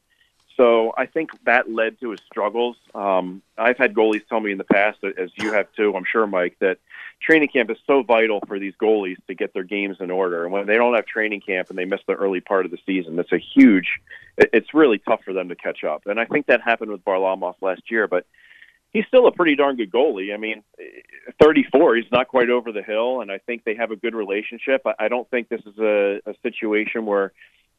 [0.56, 2.76] So I think that led to his struggles.
[2.94, 6.26] Um, I've had goalies tell me in the past, as you have too, I'm sure,
[6.26, 6.78] Mike, that
[7.20, 10.44] training camp is so vital for these goalies to get their games in order.
[10.44, 12.78] And when they don't have training camp and they miss the early part of the
[12.86, 14.00] season, that's a huge.
[14.38, 16.06] It's really tough for them to catch up.
[16.06, 18.26] And I think that happened with Varlamov last year, but
[18.92, 20.32] he's still a pretty darn good goalie.
[20.32, 20.62] I mean,
[21.42, 24.86] 34, he's not quite over the hill, and I think they have a good relationship.
[24.98, 27.32] I don't think this is a, a situation where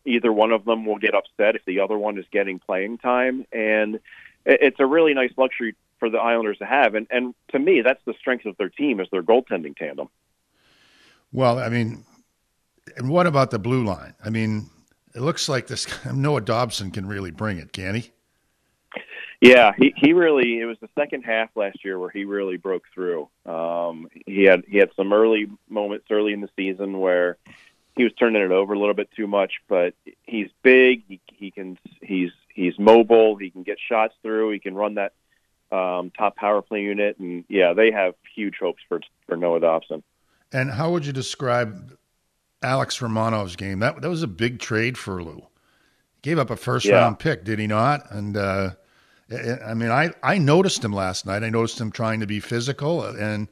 [0.07, 3.45] either one of them will get upset if the other one is getting playing time,
[3.51, 3.99] and
[4.45, 6.95] it's a really nice luxury for the Islanders to have.
[6.95, 10.09] And and to me, that's the strength of their team is their goaltending tandem.
[11.31, 12.05] Well, I mean,
[12.95, 14.13] and what about the blue line?
[14.23, 14.69] I mean,
[15.13, 18.11] it looks like this Noah Dobson can really bring it, can he?
[19.39, 20.59] Yeah, he he really.
[20.59, 23.29] It was the second half last year where he really broke through.
[23.45, 27.37] Um, he had he had some early moments early in the season where
[27.97, 31.03] he was turning it over a little bit too much, but he's big.
[31.07, 33.35] He he can he's he's mobile.
[33.35, 34.51] He can get shots through.
[34.51, 35.13] He can run that
[35.71, 40.03] um, top power play unit, and yeah, they have huge hopes for for Noah Dobson.
[40.53, 41.97] And how would you describe
[42.61, 43.79] Alex Romanov's game?
[43.79, 45.47] That that was a big trade for Lou.
[46.13, 46.95] He gave up a first yeah.
[46.95, 48.11] round pick, did he not?
[48.11, 48.71] And uh,
[49.65, 51.43] I mean, I I noticed him last night.
[51.43, 53.47] I noticed him trying to be physical and.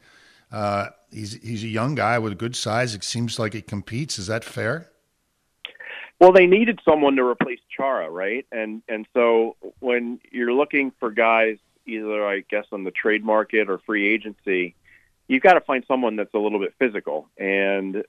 [0.51, 2.93] Uh, he's he's a young guy with a good size.
[2.93, 4.19] It seems like he competes.
[4.19, 4.89] Is that fair?
[6.19, 8.45] Well, they needed someone to replace Chara, right?
[8.51, 13.69] And and so when you're looking for guys, either I guess on the trade market
[13.69, 14.75] or free agency,
[15.28, 17.30] you've got to find someone that's a little bit physical.
[17.38, 18.04] And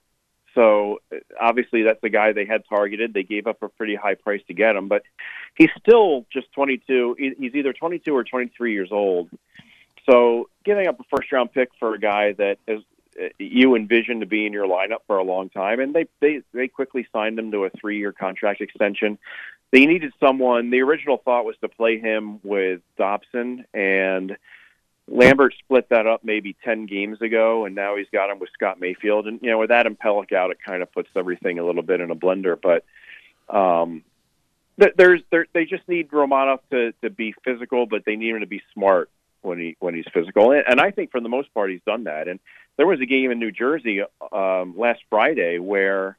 [0.54, 1.00] so
[1.40, 3.12] obviously that's the guy they had targeted.
[3.12, 5.02] They gave up a pretty high price to get him, but
[5.54, 7.16] he's still just 22.
[7.18, 9.28] He's either 22 or 23 years old.
[10.08, 12.82] So giving up a first round pick for a guy that is
[13.38, 16.68] you envision to be in your lineup for a long time, and they they they
[16.68, 19.18] quickly signed him to a three year contract extension.
[19.72, 20.70] They needed someone.
[20.70, 24.36] The original thought was to play him with Dobson, and
[25.08, 28.80] Lambert split that up maybe ten games ago, and now he's got him with Scott
[28.80, 29.26] Mayfield.
[29.26, 32.00] And you know, with Adam Pelech out, it kind of puts everything a little bit
[32.00, 32.58] in a blender.
[32.60, 32.84] But
[33.54, 34.02] um,
[34.76, 38.46] there's there, they just need Romanov to to be physical, but they need him to
[38.46, 39.10] be smart
[39.42, 40.52] when he when he's physical.
[40.52, 42.28] And, and I think for the most part he's done that.
[42.28, 42.40] And
[42.76, 46.16] there was a game in New Jersey um, last Friday where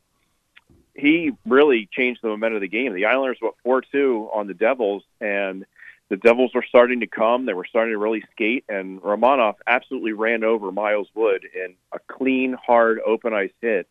[0.95, 2.93] he really changed the momentum of the game.
[2.93, 5.65] The Islanders went four two on the Devils, and
[6.09, 7.45] the Devils were starting to come.
[7.45, 11.99] They were starting to really skate, and Romanov absolutely ran over Miles Wood in a
[12.07, 13.87] clean, hard, open ice hit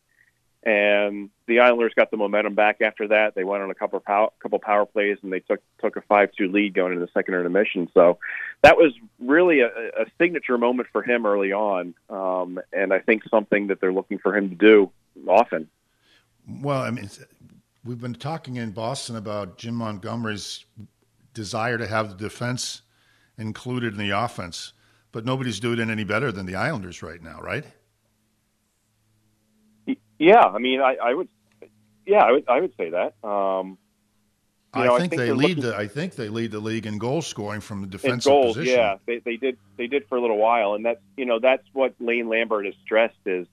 [0.67, 3.37] and the Islanders got the momentum back after that.
[3.37, 6.31] They went on a couple power, couple power plays, and they took took a five
[6.37, 7.89] two lead going into the second intermission.
[7.95, 8.19] So
[8.63, 13.23] that was really a, a signature moment for him early on, um, and I think
[13.31, 14.91] something that they're looking for him to do
[15.29, 15.69] often.
[16.49, 17.09] Well, I mean,
[17.85, 20.65] we've been talking in Boston about Jim Montgomery's
[21.33, 22.83] desire to have the defense
[23.39, 24.73] included in the offense,
[25.13, 27.65] but nobody's doing it any better than the Islanders right now, right?
[30.19, 31.29] Yeah, I mean, I, I would,
[32.07, 33.15] yeah, I would, I would say that.
[33.27, 33.79] Um,
[34.75, 35.77] you know, I, think I, think they lead looking, the.
[35.77, 38.79] I think they lead the league in goal scoring from the defensive goals, position.
[38.79, 39.59] Yeah, they, they did.
[39.77, 42.75] They did for a little while, and that's you know that's what Lane Lambert has
[42.85, 43.47] stressed is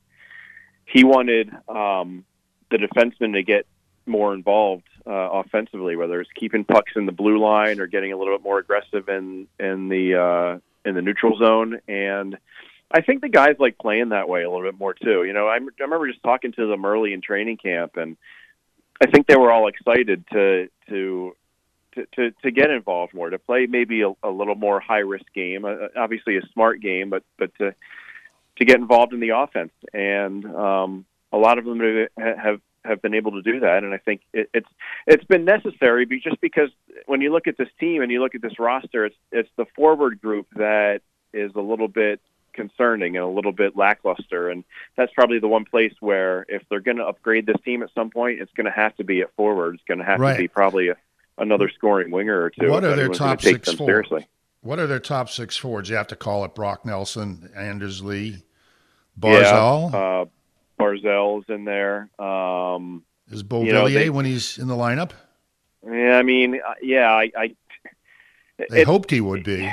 [0.86, 2.26] he wanted um,
[2.71, 3.65] the defenseman to get
[4.06, 8.17] more involved uh, offensively, whether it's keeping pucks in the blue line or getting a
[8.17, 12.38] little bit more aggressive in in the uh, in the neutral zone, and
[12.93, 15.23] I think the guys like playing that way a little bit more too.
[15.23, 18.15] You know, I, I remember just talking to them early in training camp, and
[19.01, 21.36] I think they were all excited to to
[21.95, 25.25] to to, to get involved more, to play maybe a, a little more high risk
[25.34, 27.73] game, uh, obviously a smart game, but but to
[28.58, 33.15] to get involved in the offense, and um, a lot of them have have been
[33.15, 34.69] able to do that, and I think it, it's
[35.08, 36.69] it's been necessary, just because
[37.08, 39.65] when you look at this team and you look at this roster, it's it's the
[39.75, 41.01] forward group that
[41.34, 42.21] is a little bit
[42.53, 44.49] concerning and a little bit lackluster.
[44.49, 44.63] And
[44.95, 48.09] that's probably the one place where if they're going to upgrade this team at some
[48.09, 49.75] point, it's going to have to be at forward.
[49.75, 50.33] It's going to have right.
[50.33, 50.97] to be probably a,
[51.37, 52.69] another scoring winger or two.
[52.69, 54.09] What are their top six forwards?
[54.09, 54.27] Seriously.
[54.61, 55.89] What are their top six forwards?
[55.89, 58.43] You have to call it Brock Nelson, Anders Lee,
[59.19, 59.91] Barzal.
[59.91, 60.25] Yeah, uh,
[60.79, 62.09] Barzal's in there.
[62.17, 65.11] Um, Is Beauvillier when he's in the lineup?
[65.85, 67.31] Yeah, I mean, uh, yeah, I.
[67.37, 67.55] I
[68.69, 69.69] they hoped he would be.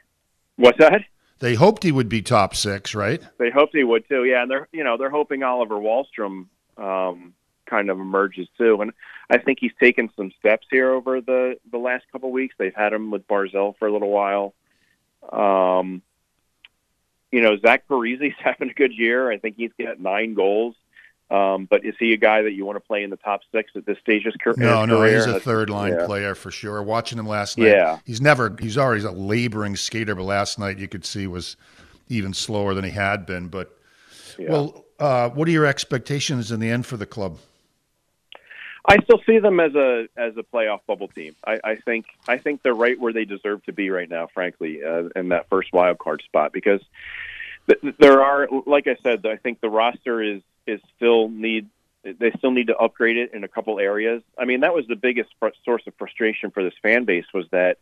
[0.56, 1.02] What's that?
[1.40, 3.22] They hoped he would be top six, right?
[3.38, 4.24] They hoped he would too.
[4.24, 6.46] Yeah, and they're you know they're hoping Oliver Wahlstrom
[6.76, 7.34] um,
[7.66, 8.92] kind of emerges too, and
[9.30, 12.54] I think he's taken some steps here over the the last couple of weeks.
[12.58, 14.54] They've had him with Barzal for a little while.
[15.30, 16.02] Um,
[17.30, 19.30] you know, Zach Parise's having a good year.
[19.30, 20.74] I think he's got nine goals.
[21.30, 23.72] Um, but is he a guy that you want to play in the top six
[23.76, 24.54] at this stage of his, career?
[24.56, 26.06] No, no, he's a third line yeah.
[26.06, 26.82] player for sure.
[26.82, 27.98] Watching him last night, Yeah.
[28.06, 31.56] he's never he's always a laboring skater, but last night you could see was
[32.08, 33.48] even slower than he had been.
[33.48, 33.76] But
[34.38, 34.52] Yeah.
[34.52, 37.38] well, uh, what are your expectations in the end for the club?
[38.86, 41.36] I still see them as a as a playoff bubble team.
[41.46, 44.82] I, I think I think they're right where they deserve to be right now, frankly,
[44.82, 46.54] uh, in that first wild card spot.
[46.54, 46.80] Because
[47.68, 51.68] th- there are, like I said, I think the roster is is still need
[52.04, 54.22] they still need to upgrade it in a couple areas.
[54.38, 57.46] I mean, that was the biggest fr- source of frustration for this fan base was
[57.50, 57.78] that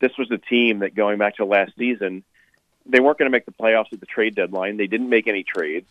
[0.00, 2.24] this was a team that going back to last season,
[2.84, 4.76] they weren't going to make the playoffs at the trade deadline.
[4.76, 5.88] They didn't make any trades.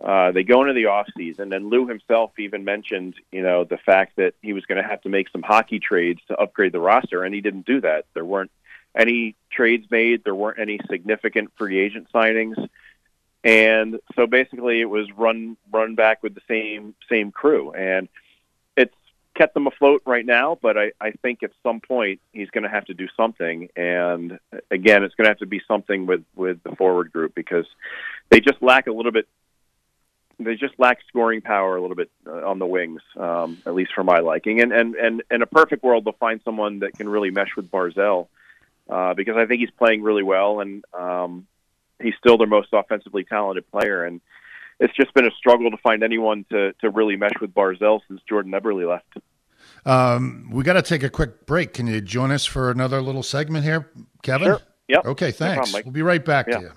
[0.00, 3.78] Uh, they go into the off season, and Lou himself even mentioned, you know, the
[3.78, 6.80] fact that he was going to have to make some hockey trades to upgrade the
[6.80, 8.06] roster, and he didn't do that.
[8.14, 8.50] There weren't
[8.96, 10.24] any trades made.
[10.24, 12.56] There weren't any significant free agent signings,
[13.44, 18.08] and so basically, it was run run back with the same same crew, and
[18.76, 18.94] it's
[19.34, 20.58] kept them afloat right now.
[20.60, 24.38] But I, I think at some point he's going to have to do something, and
[24.70, 27.66] again, it's going to have to be something with with the forward group because
[28.28, 29.26] they just lack a little bit
[30.40, 33.92] they just lack scoring power a little bit uh, on the wings, um, at least
[33.94, 34.60] for my liking.
[34.60, 37.70] And and and in a perfect world, they'll find someone that can really mesh with
[37.70, 38.28] Barzal,
[38.88, 41.46] uh, because I think he's playing really well, and um,
[42.00, 44.04] he's still their most offensively talented player.
[44.04, 44.20] And
[44.78, 48.20] it's just been a struggle to find anyone to to really mesh with Barzal since
[48.28, 49.18] Jordan Eberle left.
[49.86, 51.74] Um, we got to take a quick break.
[51.74, 53.90] Can you join us for another little segment here,
[54.22, 54.48] Kevin?
[54.48, 54.60] Sure.
[54.88, 55.04] Yep.
[55.06, 55.70] Okay, thanks.
[55.70, 56.56] problem, we'll be right back Yeah.
[56.56, 56.70] to you.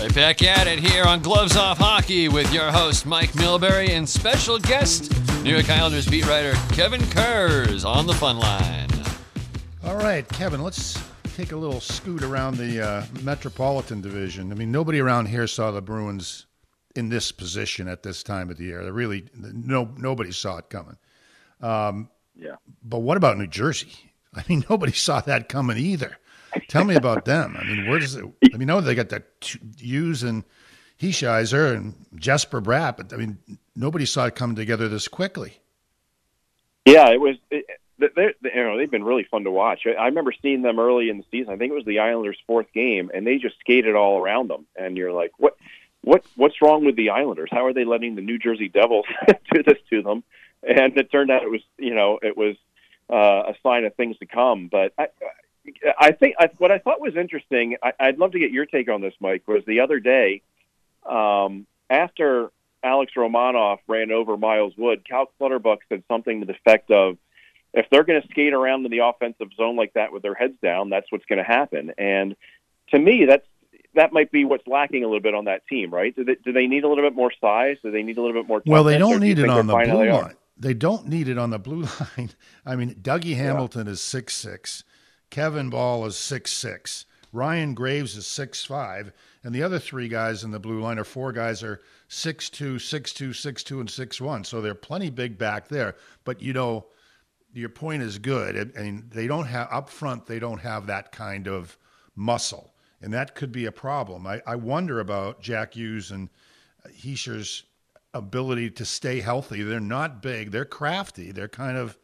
[0.00, 4.08] Right back at it here on Gloves Off Hockey with your host, Mike Milbury, and
[4.08, 5.12] special guest,
[5.44, 8.88] New York Islanders beat writer Kevin Kurz on the fun line.
[9.84, 11.00] All right, Kevin, let's
[11.36, 14.52] take a little scoot around the uh, Metropolitan Division.
[14.52, 16.46] I mean, nobody around here saw the Bruins
[16.94, 18.84] in this position at this time of the year.
[18.84, 20.96] They really, no, nobody saw it coming.
[22.36, 22.56] Yeah.
[22.82, 23.92] But what about New Jersey?
[24.34, 26.18] I mean, nobody saw that coming either.
[26.68, 27.56] Tell me about them.
[27.58, 28.24] I mean, where does it?
[28.52, 29.24] I mean, no, they got that
[29.78, 30.44] Hughes and
[31.00, 33.38] Hischier and Jesper Bratt, but I mean,
[33.74, 35.60] nobody saw it come together this quickly.
[36.84, 37.36] Yeah, it was.
[37.50, 37.64] It,
[38.14, 39.82] they're, they, you know, they've been really fun to watch.
[39.86, 41.52] I, I remember seeing them early in the season.
[41.52, 44.66] I think it was the Islanders' fourth game, and they just skated all around them.
[44.76, 45.56] And you're like, what,
[46.02, 47.50] what, what's wrong with the Islanders?
[47.50, 49.06] How are they letting the New Jersey Devils
[49.52, 50.24] do this to them?
[50.62, 52.56] And it turned out it was, you know, it was
[53.10, 54.68] uh, a sign of things to come.
[54.68, 55.08] But I,
[55.98, 57.76] I think I, what I thought was interesting.
[57.82, 59.46] I, I'd love to get your take on this, Mike.
[59.46, 60.42] Was the other day
[61.08, 62.50] um, after
[62.82, 67.16] Alex Romanov ran over Miles Wood, Cal Clutterbuck said something to the effect of,
[67.74, 70.54] "If they're going to skate around in the offensive zone like that with their heads
[70.62, 72.36] down, that's what's going to happen." And
[72.90, 73.46] to me, that's
[73.94, 76.14] that might be what's lacking a little bit on that team, right?
[76.14, 77.76] Do they, do they need a little bit more size?
[77.82, 78.62] Do they need a little bit more?
[78.66, 80.36] Well, they don't do need it on the they're fine how blue line.
[80.56, 81.82] They don't need it on the blue
[82.16, 82.30] line.
[82.64, 84.84] I mean, Dougie Hamilton is six six,
[85.30, 90.44] Kevin Bahl is six six, Ryan Graves is six five, and the other three guys
[90.44, 93.90] in the blue line are four guys are six two, six two, six two, and
[93.90, 94.44] six one.
[94.44, 95.96] So they're plenty big back there.
[96.24, 96.86] But you know,
[97.52, 98.72] your point is good.
[98.78, 100.26] I mean, they don't have up front.
[100.26, 101.76] They don't have that kind of
[102.16, 104.26] muscle, and that could be a problem.
[104.26, 106.28] I, I wonder about Jack Hughes and
[106.88, 107.64] Hischier's
[108.14, 109.62] ability to stay healthy.
[109.62, 110.50] They're not big.
[110.50, 111.32] They're crafty.
[111.32, 111.98] They're kind of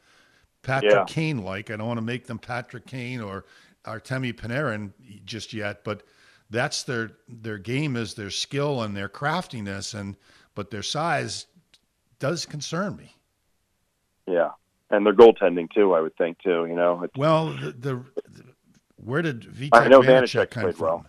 [0.62, 1.04] Patrick Yeah.
[1.06, 1.70] Kane like.
[1.70, 3.44] I don't want to make them Patrick Kane or
[3.84, 4.92] Artemi Panarin
[5.24, 6.02] just yet, but
[6.50, 10.16] that's their their game is their skill and their craftiness and
[10.54, 11.46] but their size
[12.18, 13.14] does concern me.
[14.26, 14.50] Yeah,
[14.90, 15.94] and their goaltending too.
[15.94, 16.66] I would think too.
[16.66, 18.04] You know, Well, the, the,
[18.96, 20.86] where did Vitek I know Vanecek Vanecek come from?
[20.86, 21.06] well.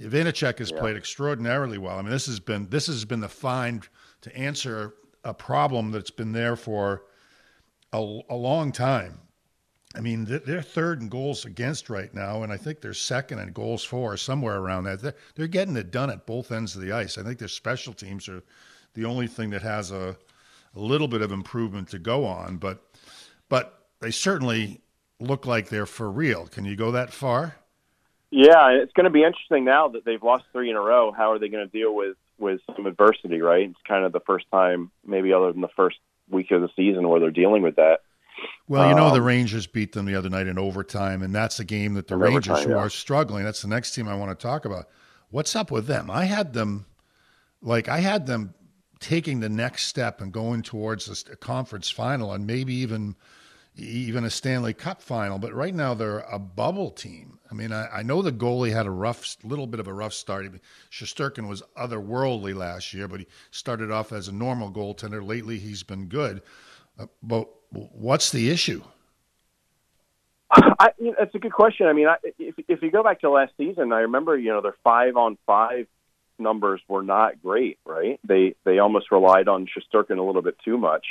[0.00, 0.78] Vanecek has Yeah.
[0.80, 1.98] played extraordinarily well.
[1.98, 3.88] I mean, this has been this has been the find
[4.22, 7.04] to answer a problem that's been there for
[7.92, 9.20] a, a long time.
[9.94, 13.38] I mean, they're, they're third in goals against right now, and I think they're second
[13.38, 15.00] in goals for, somewhere around that.
[15.00, 17.16] They're, they're getting it done at both ends of the ice.
[17.16, 18.42] I think their special teams are
[18.92, 20.16] the only thing that has a,
[20.76, 22.84] a little bit of improvement to go on, but
[23.48, 24.80] but they certainly
[25.18, 26.46] look like they're for real.
[26.46, 27.56] Can you go that far?
[28.30, 31.12] Yeah, it's going to be interesting now that they've lost three in a row.
[31.12, 33.40] How are they going to deal with with some adversity?
[33.40, 35.96] Right, it's kind of the first time, maybe other than the first
[36.28, 38.00] week of the season, where they're dealing with that.
[38.68, 41.58] Well, you know, the Um, Rangers beat them the other night in overtime, and that's
[41.58, 42.82] a game that the Rangers, overtime, who yeah.
[42.82, 44.88] are struggling, that's the next team I want to talk about.
[45.30, 46.10] What's up with them?
[46.10, 46.84] I had them,
[47.62, 48.52] like, I had them
[49.00, 53.14] taking the next step and going towards a, conference final and maybe even,
[53.76, 55.38] even a Stanley Cup final.
[55.38, 57.38] But right now they're a bubble team.
[57.50, 60.14] I mean, I, I know the goalie had a rough, little bit of a rough
[60.14, 60.46] start.
[60.90, 65.26] Shesterkin was otherworldly last year, but he started off as a normal goaltender.
[65.26, 66.42] Lately, he's been good.
[66.98, 68.82] Uh, but what's the issue?
[70.50, 71.86] I, you know, that's a good question.
[71.86, 74.60] I mean, I, if if you go back to last season, I remember you know
[74.60, 75.86] their five on five
[76.38, 77.78] numbers were not great.
[77.84, 78.20] Right?
[78.24, 81.06] They they almost relied on Shesterkin a little bit too much,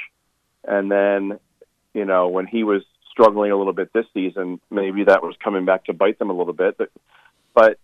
[0.63, 1.39] and then
[1.93, 5.65] you know when he was struggling a little bit this season, maybe that was coming
[5.65, 6.78] back to bite them a little bit.
[6.78, 6.91] But,
[7.53, 7.80] but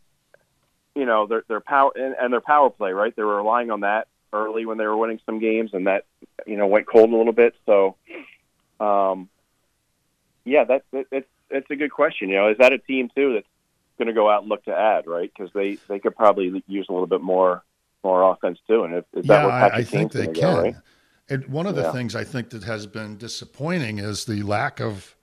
[0.96, 3.16] you know their their power and, and their power play, right?
[3.16, 6.06] They were relying on that early when they were winning some games, and that
[6.46, 7.56] you know went cold a little bit.
[7.66, 7.96] So,
[8.80, 9.30] um,
[10.44, 12.30] yeah, that's it, it's it's a good question.
[12.30, 13.48] You know, is that a team too that's
[14.02, 15.32] going to go out and look to add, right?
[15.36, 17.64] Because they they could probably use a little bit more
[18.04, 18.84] more offense too.
[18.84, 20.34] And if, is yeah, that what Patrick I, I think they can.
[20.34, 20.76] Go, right?
[21.30, 21.92] And one of the yeah.
[21.92, 25.16] things I think that has been disappointing is the lack of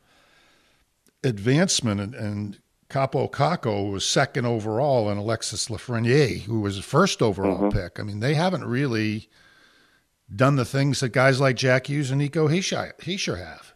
[1.25, 2.01] advancement.
[2.01, 2.59] And, and
[2.89, 7.79] Kaapo Kakko was second overall, and Alexis Lafreniere, who was the first overall mm-hmm.
[7.79, 8.01] pick.
[8.01, 9.29] I mean, they haven't really
[10.35, 13.75] done the things that guys like Jack Hughes and Nico Hischier have.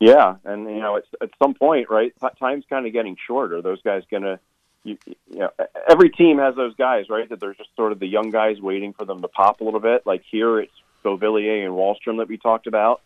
[0.00, 2.14] Yeah, and you know, it's at some point, right?
[2.38, 3.60] Time's kind of getting shorter.
[3.60, 4.40] Those guys gonna,
[4.82, 5.50] you, you know,
[5.86, 7.28] every team has those guys, right?
[7.28, 9.78] That they're just sort of the young guys waiting for them to pop a little
[9.78, 10.06] bit.
[10.06, 10.72] Like here, it's
[11.04, 13.02] Beauvillier and Wahlstrom that we talked about,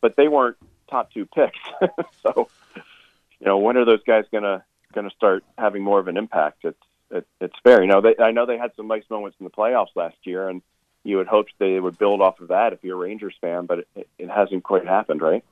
[0.00, 0.56] but they weren't
[0.90, 1.58] top two picks.
[2.22, 6.64] so, you know, when are those guys gonna gonna start having more of an impact?
[6.64, 7.82] It's it, it's fair.
[7.82, 10.48] You know, they, I know they had some nice moments in the playoffs last year,
[10.48, 10.62] and
[11.04, 13.80] you would hope they would build off of that if you're a Rangers fan, but
[13.94, 15.44] it, it hasn't quite happened, right?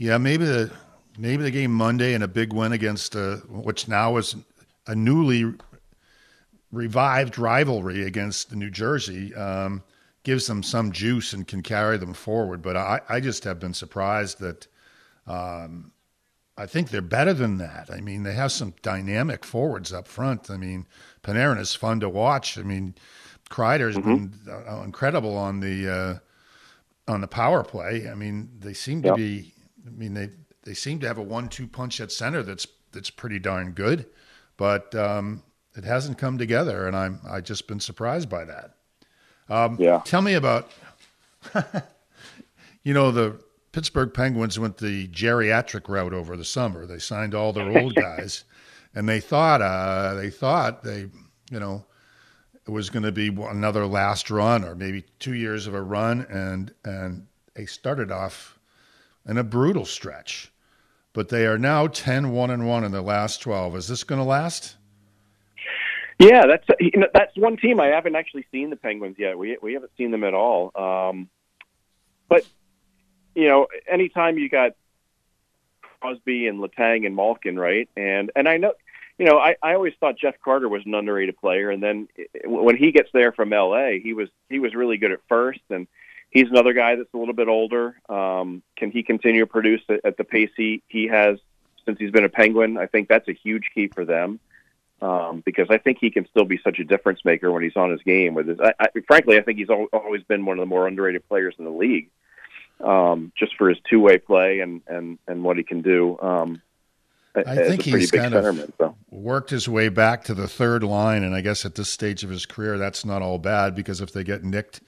[0.00, 0.72] Yeah, maybe the
[1.18, 4.34] maybe the game Monday and a big win against uh, which now is
[4.86, 5.52] a newly
[6.72, 9.82] revived rivalry against New Jersey um,
[10.22, 12.62] gives them some juice and can carry them forward.
[12.62, 14.66] But I, I just have been surprised that
[15.26, 15.92] um,
[16.56, 17.90] I think they're better than that.
[17.92, 20.50] I mean, they have some dynamic forwards up front.
[20.50, 20.86] I mean,
[21.22, 22.56] Panarin is fun to watch.
[22.56, 22.94] I mean,
[23.50, 24.14] Kreider's mm-hmm.
[24.14, 26.18] been uh, incredible on the uh,
[27.06, 28.08] on the power play.
[28.08, 29.52] I mean, they seem to be
[29.86, 30.30] I mean, they
[30.64, 34.06] they seem to have a one-two punch at center that's that's pretty darn good,
[34.56, 35.42] but um,
[35.76, 38.74] it hasn't come together, and I'm I just been surprised by that.
[39.48, 40.00] Um, yeah.
[40.04, 40.70] Tell me about,
[42.84, 43.40] you know, the
[43.72, 46.86] Pittsburgh Penguins went the geriatric route over the summer.
[46.86, 48.44] They signed all their old guys,
[48.94, 51.06] and they thought uh, they thought they,
[51.50, 51.84] you know,
[52.66, 56.26] it was going to be another last run or maybe two years of a run,
[56.30, 58.59] and and they started off
[59.30, 60.52] in a brutal stretch.
[61.12, 63.76] But they are now 10 1 and 1 in the last 12.
[63.76, 64.76] Is this going to last?
[66.18, 69.38] Yeah, that's you know, that's one team I haven't actually seen the Penguins yet.
[69.38, 70.70] We we haven't seen them at all.
[70.76, 71.30] Um,
[72.28, 72.46] but
[73.34, 74.72] you know, anytime you got
[76.00, 77.88] Crosby and Letang and Malkin, right?
[77.96, 78.74] And and I know,
[79.16, 82.06] you know, I, I always thought Jeff Carter was an underrated player, and then
[82.44, 85.86] when he gets there from L.A., he was he was really good at first, and
[86.30, 88.00] he's another guy that's a little bit older.
[88.08, 91.38] Um, can he continue to produce at the pace he, he has
[91.84, 92.78] since he's been a Penguin?
[92.78, 94.40] I think that's a huge key for them
[95.02, 97.90] um, because I think he can still be such a difference maker when he's on
[97.90, 98.34] his game.
[98.34, 101.26] With his, I, I, frankly, I think he's always been one of the more underrated
[101.28, 102.10] players in the league,
[102.80, 106.18] um, just for his two way play and, and, and what he can do.
[106.20, 106.62] Um,
[107.34, 108.96] I think he's kind of so.
[109.08, 112.30] worked his way back to the third line, and I guess at this stage of
[112.30, 114.80] his career, that's not all bad because if they get nicked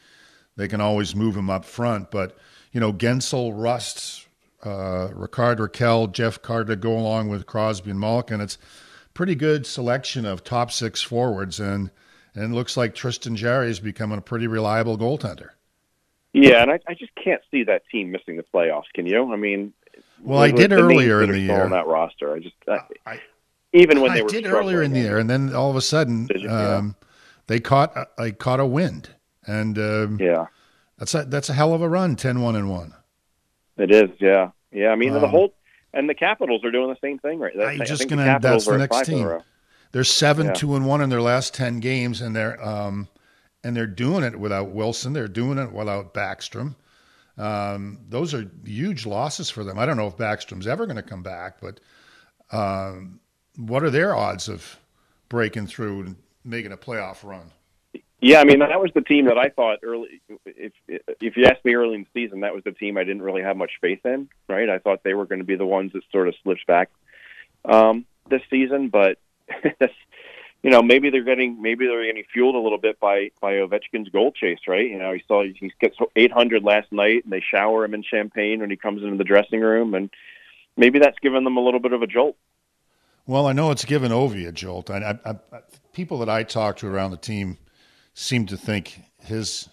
[0.57, 2.11] they can always move him up front.
[2.11, 2.37] But,
[2.73, 4.27] you know, Guentzel, Rust,
[4.65, 8.41] uh, Rickard Rakell, Jeff Carter go along with Crosby and Malkin.
[8.41, 8.59] It's
[9.15, 11.91] pretty good selection of top six forwards, and,
[12.35, 15.51] and it looks like Tristan Jarry is becoming a pretty reliable goaltender.
[16.33, 18.85] Yeah, and I, I just can't see that team missing the playoffs.
[18.95, 19.33] Can you?
[19.33, 19.75] I mean,
[20.23, 22.35] well, I did earlier in the year on that roster.
[22.35, 23.21] I just I, I,
[23.75, 25.83] even when I they were did earlier in the year, and then all of a
[25.83, 26.97] sudden um,
[27.49, 29.11] they caught I caught a wind
[29.47, 30.47] and um, yeah,
[30.99, 32.95] that's a that's a hell of a run, 10-1 and one.
[33.77, 34.91] It is, yeah, yeah.
[34.91, 35.55] I mean, um, the whole
[35.93, 37.53] and the Capitals are doing the same thing right.
[37.59, 38.39] I'm just going to.
[38.41, 39.41] That's the next team.
[39.93, 40.53] They're seven yeah.
[40.55, 43.09] two and one in their last ten games, and they're um,
[43.63, 45.13] and they're doing it without Wilson.
[45.13, 46.75] They're doing it without Backstrom.
[47.39, 49.79] Um, those are huge losses for them.
[49.79, 51.81] I don't know if Backstrom's ever going to come back, but
[52.51, 53.21] um,
[53.57, 54.79] what are their odds of
[55.29, 57.51] breaking through and making a playoff run?
[58.25, 60.23] Yeah, I mean that was the team that I thought early.
[60.47, 63.23] If if you asked me early in the season, that was the team I didn't
[63.23, 64.29] really have much faith in.
[64.49, 66.89] Right, I thought they were going to be the ones that sort of slipped back
[67.65, 69.19] um, this season, but
[70.63, 74.09] you know, maybe they're getting maybe they're getting fueled a little bit by by Ovechkin's
[74.11, 74.89] goal chase, right?
[74.89, 78.61] You know, he saw he gets 800 last night, and they shower him in champagne
[78.61, 80.11] when he comes into the dressing room, and
[80.77, 82.37] maybe that's given them a little bit of a jolt.
[83.27, 84.91] Well, I know it's given Ovi a jolt.
[84.91, 85.19] I,
[85.93, 87.59] people that I talk to around the team
[88.15, 89.69] seem to think his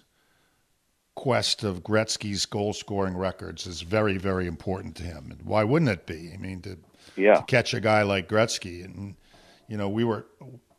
[1.16, 5.32] quest of Gretzky's goal scoring records is very, very important to him.
[5.32, 6.32] And why wouldn't it be?
[6.34, 6.78] I mean, to,
[7.18, 7.36] yeah.
[7.36, 9.16] to catch a guy like Gretzky, and
[9.68, 10.26] you know, we were,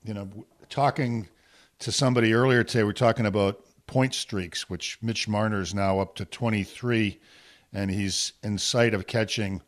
[0.02, 0.28] you know,
[0.68, 1.28] talking
[1.80, 2.84] to somebody earlier today.
[2.84, 7.20] We are talking about point streaks, which Mitch Marner is now up to 23,
[7.72, 9.60] and he's in sight of catching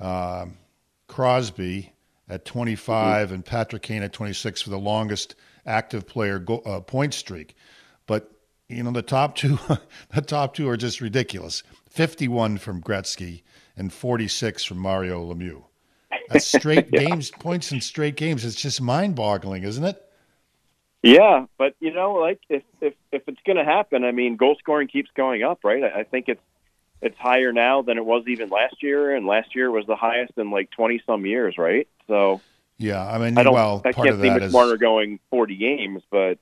[0.00, 0.46] uh,
[1.06, 1.92] Crosby
[2.28, 3.34] at 25 mm-hmm.
[3.34, 5.34] and Patrick Kane at 26 for the longest
[5.68, 7.54] active player go, uh, point streak.
[8.06, 8.32] But
[8.68, 9.58] you know the top two,
[10.14, 11.62] the top two are just ridiculous.
[11.90, 13.42] 51 from Gretzky
[13.76, 15.64] and 46 from Mario Lemieux.
[16.28, 17.04] That's straight yeah.
[17.04, 18.44] games, points in straight games.
[18.44, 20.04] It's just mind-boggling, isn't it?
[21.02, 24.56] Yeah, but you know, like if if if it's going to happen, I mean, goal
[24.58, 25.84] scoring keeps going up, right?
[25.84, 26.42] I, I think it's
[27.00, 30.32] it's higher now than it was even last year, and last year was the highest
[30.36, 31.86] in like twenty some years, right?
[32.08, 32.40] So
[32.78, 36.38] yeah, I mean, I don't, well, I can't see Mitch Marner going forty games, but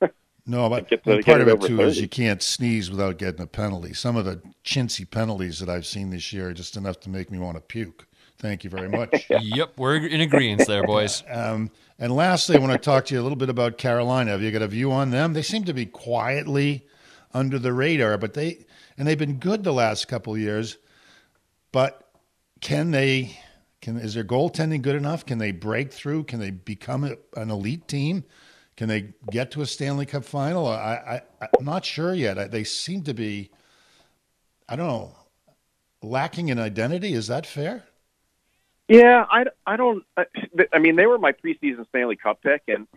[0.46, 1.82] no, but to, part of it too 30.
[1.82, 3.92] is you can't sneeze without getting a penalty.
[3.92, 7.30] Some of the chintzy penalties that I've seen this year are just enough to make
[7.30, 8.06] me want to puke.
[8.38, 9.26] Thank you very much.
[9.30, 11.22] yep, we're in agreement there, boys.
[11.30, 14.32] um, and lastly, I want to talk to you a little bit about Carolina.
[14.32, 15.32] Have you got a view on them?
[15.32, 16.86] They seem to be quietly
[17.32, 18.64] under the radar, but they
[18.96, 20.78] and they've been good the last couple years.
[21.72, 22.08] But
[22.60, 23.38] can they?
[23.84, 25.26] Can is their goaltending good enough?
[25.26, 26.24] Can they break through?
[26.24, 28.24] Can they become a, an elite team?
[28.78, 30.66] Can they get to a Stanley Cup final?
[30.66, 32.38] I, I I'm not sure yet.
[32.38, 33.50] I, they seem to be.
[34.66, 35.14] I don't know,
[36.02, 37.12] lacking in identity.
[37.12, 37.84] Is that fair?
[38.88, 40.02] Yeah, I, I don't.
[40.16, 40.24] I,
[40.72, 42.88] I mean, they were my preseason Stanley Cup pick, and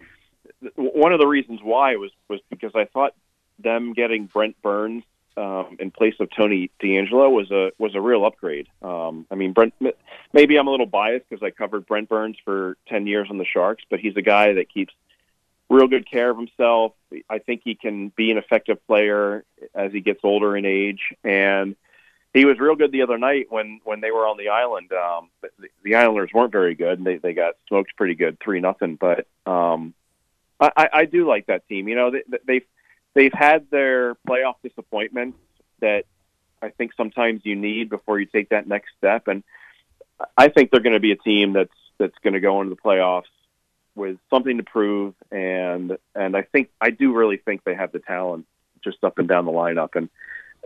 [0.75, 3.13] one of the reasons why was was because I thought
[3.59, 5.03] them getting Brent Burns
[5.37, 8.67] um, in place of Tony DeAngelo was a was a real upgrade.
[8.81, 9.73] Um, I mean, Brent.
[10.33, 13.45] Maybe I'm a little biased because I covered Brent Burns for ten years on the
[13.45, 14.93] Sharks, but he's a guy that keeps
[15.69, 16.93] real good care of himself.
[17.29, 21.75] I think he can be an effective player as he gets older in age, and
[22.33, 24.91] he was real good the other night when when they were on the island.
[24.91, 28.59] Um, the, the Islanders weren't very good, and they they got smoked pretty good, three
[28.59, 28.95] nothing.
[28.95, 29.93] But um,
[30.59, 31.87] I, I do like that team.
[31.87, 32.65] You know, they, they've
[33.13, 35.37] they've had their playoff disappointments
[35.79, 36.05] that
[36.61, 39.43] I think sometimes you need before you take that next step, and
[40.37, 42.81] I think they're going to be a team that's that's going to go into the
[42.81, 43.23] playoffs
[43.95, 47.99] with something to prove, and and I think I do really think they have the
[47.99, 48.45] talent
[48.83, 50.09] just up and down the lineup, and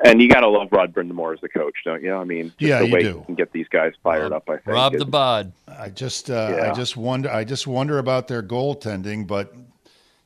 [0.04, 2.14] and you got to love Rod Brind'Amour as the coach, don't you?
[2.14, 3.20] I mean, yeah, the you way do.
[3.20, 4.50] He can get these guys fired Rob, up.
[4.50, 5.52] I think Rod the Bod.
[5.68, 6.72] I just, uh, yeah.
[6.72, 9.54] I just wonder, I just wonder about their goaltending, but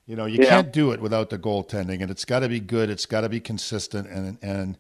[0.05, 0.49] you know, you yeah.
[0.49, 2.89] can't do it without the goaltending, and it's got to be good.
[2.89, 4.77] It's got to be consistent, and and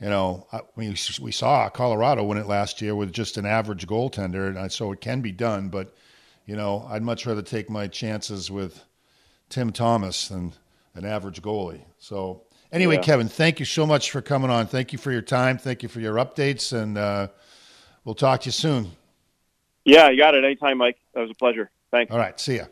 [0.00, 3.86] you know, I mean, we saw Colorado win it last year with just an average
[3.86, 5.68] goaltender, and so it can be done.
[5.68, 5.94] But
[6.44, 8.84] you know, I'd much rather take my chances with
[9.48, 10.52] Tim Thomas than
[10.94, 11.84] an average goalie.
[11.98, 13.00] So Anyway, yeah.
[13.00, 14.66] Kevin, thank you so much for coming on.
[14.66, 15.56] Thank you for your time.
[15.58, 17.28] Thank you for your updates, and uh,
[18.04, 18.90] we'll talk to you soon.
[19.84, 20.44] Yeah, you got it.
[20.44, 20.98] Anytime, Mike.
[21.14, 21.70] That was a pleasure.
[21.90, 22.12] Thanks.
[22.12, 22.38] All right.
[22.40, 22.64] See ya.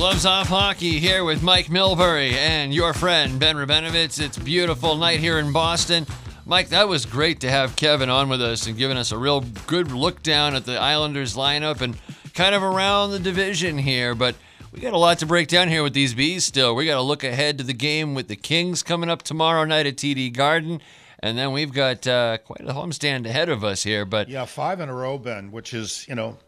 [0.00, 4.18] Gloves Off Hockey here with Mike Milbury and your friend Ben Rabenovitz.
[4.18, 6.06] It's beautiful night here in Boston.
[6.46, 9.42] Mike, that was great to have Kevin on with us and giving us a real
[9.66, 11.98] good look down at the Islanders lineup and
[12.32, 14.14] kind of around the division here.
[14.14, 14.36] But
[14.72, 16.74] we got a lot to break down here with these bees still.
[16.74, 19.84] We got to look ahead to the game with the Kings coming up tomorrow night
[19.84, 20.80] at TD Garden.
[21.18, 24.06] And then we've got uh, quite a homestand ahead of us here.
[24.06, 26.38] But yeah, five in a row, Ben, which is you know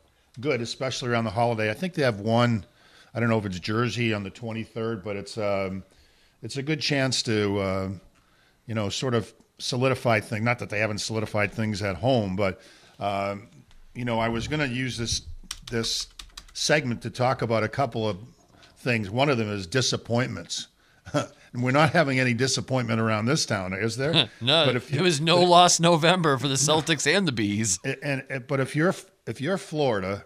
[0.40, 1.70] good, especially around the holiday.
[1.70, 2.64] I think they have one.
[3.14, 5.84] I don't know if it's Jersey on the 23rd, but it's um,
[6.42, 7.88] it's a good chance to uh,
[8.66, 10.44] you know sort of solidify things.
[10.44, 12.60] Not that they haven't solidified things at home, but
[12.98, 13.48] um,
[13.94, 15.22] you know I was going to use this
[15.70, 16.08] this
[16.54, 18.18] segment to talk about a couple of
[18.76, 19.10] things.
[19.10, 20.68] One of them is disappointments.
[21.54, 24.30] We're not having any disappointment around this town, is there?
[24.40, 27.78] no, but if you, it was no loss November for the Celtics and the Bees.
[27.84, 28.94] And, and, but if you're
[29.26, 30.24] if you're Florida,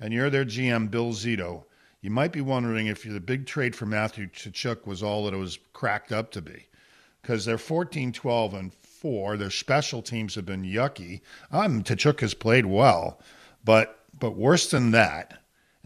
[0.00, 1.64] and you're their GM Bill Zito,
[2.00, 5.38] you might be wondering if the big trade for Matthew Tkachuk was all that it
[5.38, 6.66] was cracked up to be,
[7.22, 9.36] because they're 14, 12, and four.
[9.36, 11.20] Their special teams have been yucky.
[11.50, 13.20] Um, Tkachuk has played well,
[13.64, 15.38] but but worse than that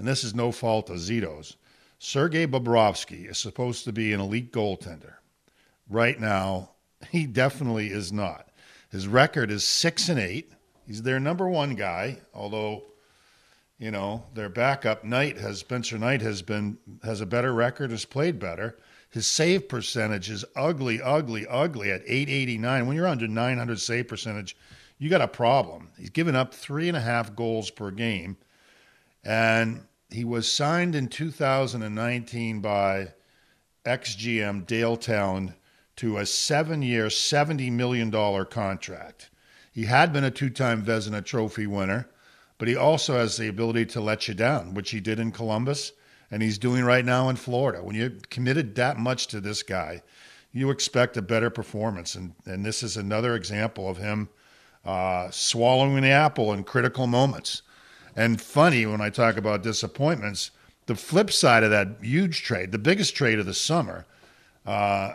[0.03, 1.57] and this is no fault of Zito's.
[1.99, 5.15] Sergei Bobrovsky is supposed to be an elite goaltender.
[5.89, 6.71] Right now,
[7.11, 8.49] he definitely is not.
[8.91, 10.53] His record is six and eight.
[10.87, 12.83] He's their number one guy, although
[13.83, 18.05] you know, their backup Knight has Spencer Knight has been has a better record, has
[18.05, 18.79] played better.
[19.11, 22.87] His save percentage is ugly, ugly, ugly at 889.
[22.87, 24.57] When you're under 900 save percentage,
[24.99, 25.89] you got a problem.
[25.99, 28.37] He's given up three and a half goals per game,
[29.25, 29.81] and
[30.11, 33.09] he was signed in 2019 by
[33.85, 35.55] ex-GM Dale Tallon
[35.97, 38.13] to a seven-year, $70 million
[38.45, 39.31] contract.
[39.73, 42.09] He had been a two-time Vezina Trophy winner,
[42.63, 45.91] but he also has the ability to let you down, which he did in Columbus,
[46.31, 47.83] and he's doing right now in Florida.
[47.83, 50.01] When you're committed that much to this guy,
[50.53, 54.29] you expect a better performance, and and this is another example of him
[54.85, 57.63] uh, swallowing the apple in critical moments.
[58.15, 60.53] And funny when I talk about disappointments,
[60.87, 64.07] the flip side of that huge trade, the biggest trade of the summer,
[64.67, 65.15] uh,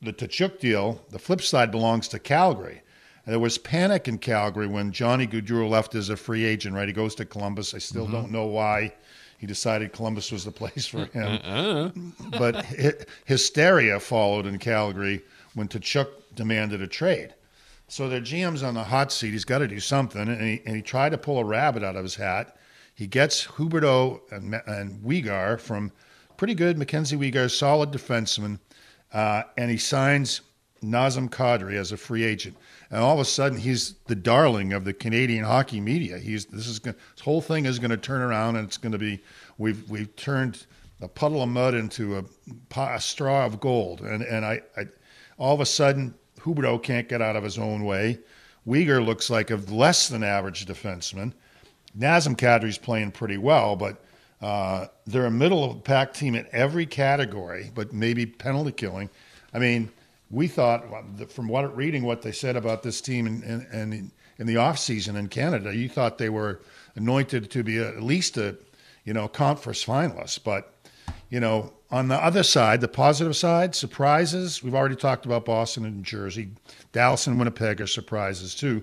[0.00, 2.80] the Tkachuk deal, the flip side belongs to Calgary.
[3.24, 6.88] And there was panic in Calgary when Johnny Gaudreau left as a free agent, right?
[6.88, 7.74] He goes to Columbus.
[7.74, 8.14] I still mm-hmm.
[8.14, 8.92] don't know why
[9.38, 11.40] he decided Columbus was the place for him.
[11.44, 11.90] Uh-uh.
[12.38, 12.64] but
[13.24, 15.22] hysteria followed in Calgary
[15.54, 17.34] when Tkachuk demanded a trade.
[17.88, 19.32] So their GM's on the hot seat.
[19.32, 20.22] He's got to do something.
[20.22, 22.56] And he, and he tried to pull a rabbit out of his hat.
[22.94, 25.92] He gets Huberdeau and, and Weegar from
[26.36, 28.58] pretty good Mackenzie Weegar, solid defenseman,
[29.12, 30.40] uh, and he signs
[30.82, 32.56] Nazem Kadri as a free agent.
[32.92, 36.18] And all of a sudden, he's the darling of the Canadian hockey media.
[36.18, 38.98] He's this is this whole thing is going to turn around, and it's going to
[38.98, 39.22] be
[39.56, 40.66] we've we've turned
[41.00, 42.24] a puddle of mud into a,
[42.78, 44.02] a straw of gold.
[44.02, 44.84] And and I, I
[45.38, 48.18] all of a sudden, Huberdeau can't get out of his own way.
[48.68, 51.32] Weegar looks like a less than average defenseman.
[51.98, 54.04] Nazem Kadri's playing pretty well, but
[54.42, 59.08] uh, they're a middle of the pack team in every category, but maybe penalty killing.
[59.54, 59.90] I mean,
[60.32, 64.46] we thought from what reading what they said about this team and in, in, in,
[64.46, 66.62] the off season in Canada, you thought they were
[66.96, 68.56] anointed to be at least a
[69.04, 70.42] you know conference finalist.
[70.42, 70.74] But
[71.28, 74.62] you know, on the other side, the positive side, surprises.
[74.62, 76.50] We've already talked about Boston and Jersey,
[76.92, 78.82] Dallas and Winnipeg are surprises too,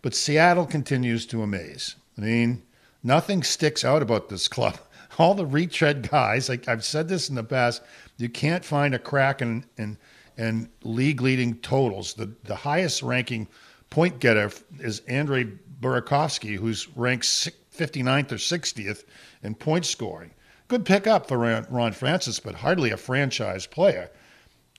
[0.00, 1.96] but Seattle continues to amaze.
[2.16, 2.62] I mean,
[3.02, 4.78] nothing sticks out about this club.
[5.18, 7.82] All the retread guys, like I've said this in the past,
[8.16, 9.98] you can't find a crack in, in,
[10.36, 12.14] in league leading totals.
[12.14, 13.48] The, the highest ranking
[13.90, 15.46] point getter is Andrei
[15.80, 19.04] Burakovsky, who's ranked 59th or 60th
[19.42, 20.30] in point scoring.
[20.68, 24.10] Good pickup for Ron Francis, but hardly a franchise player.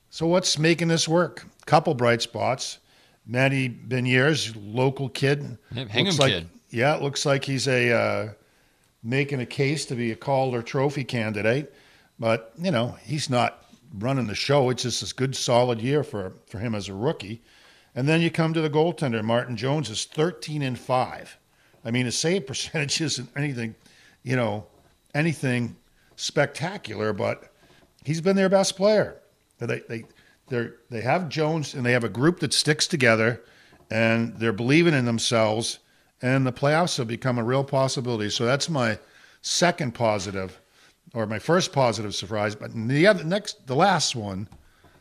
[0.10, 1.46] So what's making this work?
[1.66, 2.80] Couple bright spots.
[3.26, 5.58] Matty Beniers, local kid.
[5.74, 6.50] Hingham like, kid.
[6.70, 8.30] Yeah, it looks like he's a uh,
[9.04, 11.74] making a case to be a Calder Trophy candidate,
[12.20, 14.70] but you know he's not running the show.
[14.70, 17.42] It's just a good, solid year for for him as a rookie.
[17.96, 19.24] And then you come to the goaltender.
[19.24, 21.38] Martin Jones is 13 and five.
[21.84, 23.76] I mean, his save percentage isn't anything,
[24.24, 24.68] you know,
[25.16, 25.76] anything
[26.16, 27.52] spectacular, but
[28.04, 29.22] he's been their best player.
[29.60, 30.04] They they
[30.48, 33.44] they they have Jones and they have a group that sticks together,
[33.90, 35.80] and they're believing in themselves
[36.22, 38.30] and the playoffs have become a real possibility.
[38.30, 39.00] So that's my
[39.42, 40.60] second positive,
[41.14, 42.56] or my first positive surprise.
[42.56, 44.48] But the other, next, the last one,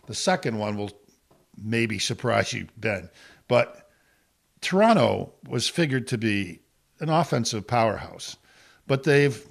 [0.07, 0.91] the second one will
[1.63, 3.09] maybe surprise you, Ben.
[3.49, 3.91] But
[4.61, 6.61] Toronto was figured to be
[7.01, 8.37] an offensive powerhouse,
[8.87, 9.45] but they've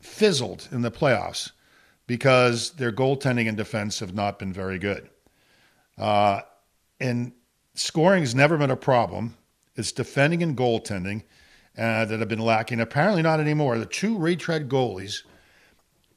[0.00, 1.52] fizzled in the playoffs
[2.06, 5.08] because their goaltending and defense have not been very good.
[5.96, 6.40] Uh,
[6.98, 7.32] and
[7.74, 9.36] scoring has never been a problem.
[9.76, 11.22] It's defending and goaltending
[11.78, 12.80] uh, that have been lacking.
[12.80, 13.78] Apparently, not anymore.
[13.78, 15.22] The two retread goalies,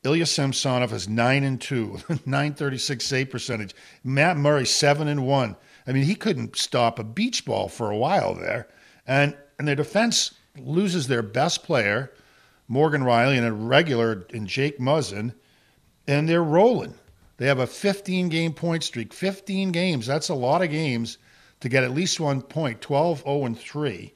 [0.03, 3.73] Ilya Samsonov is nine and two, nine thirty six save percentage.
[4.03, 5.55] Matt Murray seven and one.
[5.87, 8.67] I mean, he couldn't stop a beach ball for a while there,
[9.07, 12.11] and and their defense loses their best player,
[12.67, 15.33] Morgan Rielly, and a regular in Jake Muzzin,
[16.07, 16.95] and they're rolling.
[17.37, 19.13] They have a 15 game point streak.
[19.13, 20.05] 15 games.
[20.05, 21.17] That's a lot of games
[21.61, 24.13] to get at least one point, 12 0 and 3.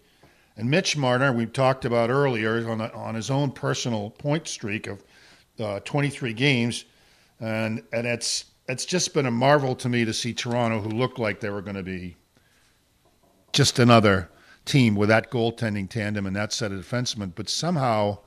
[0.57, 5.03] And Mitch Marner, we talked about earlier, on, on his own personal point streak of
[5.59, 6.85] uh, 23 games.
[7.39, 11.19] And, and it's, it's just been a marvel to me to see Toronto, who looked
[11.19, 12.17] like they were going to be
[13.53, 14.29] just another
[14.65, 17.31] team with that goaltending tandem and that set of defensemen.
[17.33, 18.19] But somehow,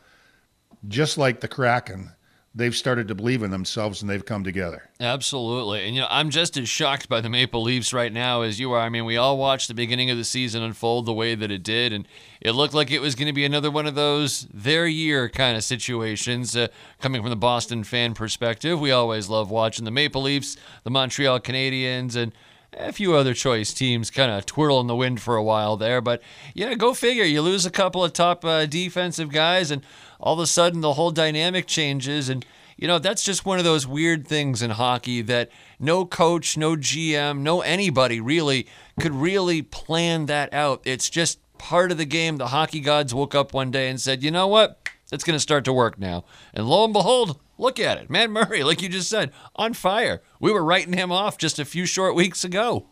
[0.88, 2.12] just like the Kraken,
[2.52, 4.88] they've started to believe in themselves and they've come together.
[4.98, 5.86] Absolutely.
[5.86, 8.72] And, you know, I'm just as shocked by the Maple Leafs right now as you
[8.72, 8.80] are.
[8.80, 11.62] I mean, we all watched the beginning of the season unfold the way that it
[11.62, 12.08] did, and
[12.40, 15.56] it looked like it was going to be another one of those their year kind
[15.56, 16.56] of situations.
[16.56, 16.66] Uh,
[17.00, 21.38] coming from the Boston fan perspective, we always love watching the Maple Leafs, the Montreal
[21.38, 22.32] Canadiens, and
[22.72, 26.00] a few other choice teams kind of twirl in the wind for a while there.
[26.00, 26.22] But
[26.54, 27.24] yeah, go figure.
[27.24, 29.82] You lose a couple of top uh, defensive guys, and
[30.20, 32.28] all of a sudden the whole dynamic changes.
[32.28, 32.44] And,
[32.76, 36.76] you know, that's just one of those weird things in hockey that no coach, no
[36.76, 38.66] GM, no anybody really
[39.00, 40.82] could really plan that out.
[40.84, 42.36] It's just part of the game.
[42.36, 44.88] The hockey gods woke up one day and said, you know what?
[45.12, 46.24] It's going to start to work now.
[46.54, 48.10] And lo and behold, look at it.
[48.10, 50.22] Matt Murray, like you just said, on fire.
[50.38, 52.86] We were writing him off just a few short weeks ago.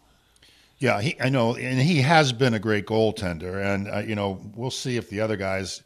[0.79, 4.41] Yeah, he, I know, and he has been a great goaltender, and uh, you know
[4.55, 5.83] we'll see if the other guys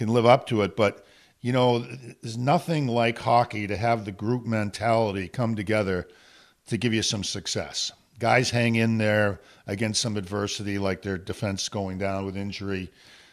[0.00, 0.76] can live up to it.
[0.76, 1.04] But
[1.42, 1.80] you know,
[2.22, 6.08] there's nothing like hockey to have the group mentality come together
[6.68, 7.92] to give you some success.
[8.18, 12.90] Guys hang in there against some adversity, like their defense going down with injury.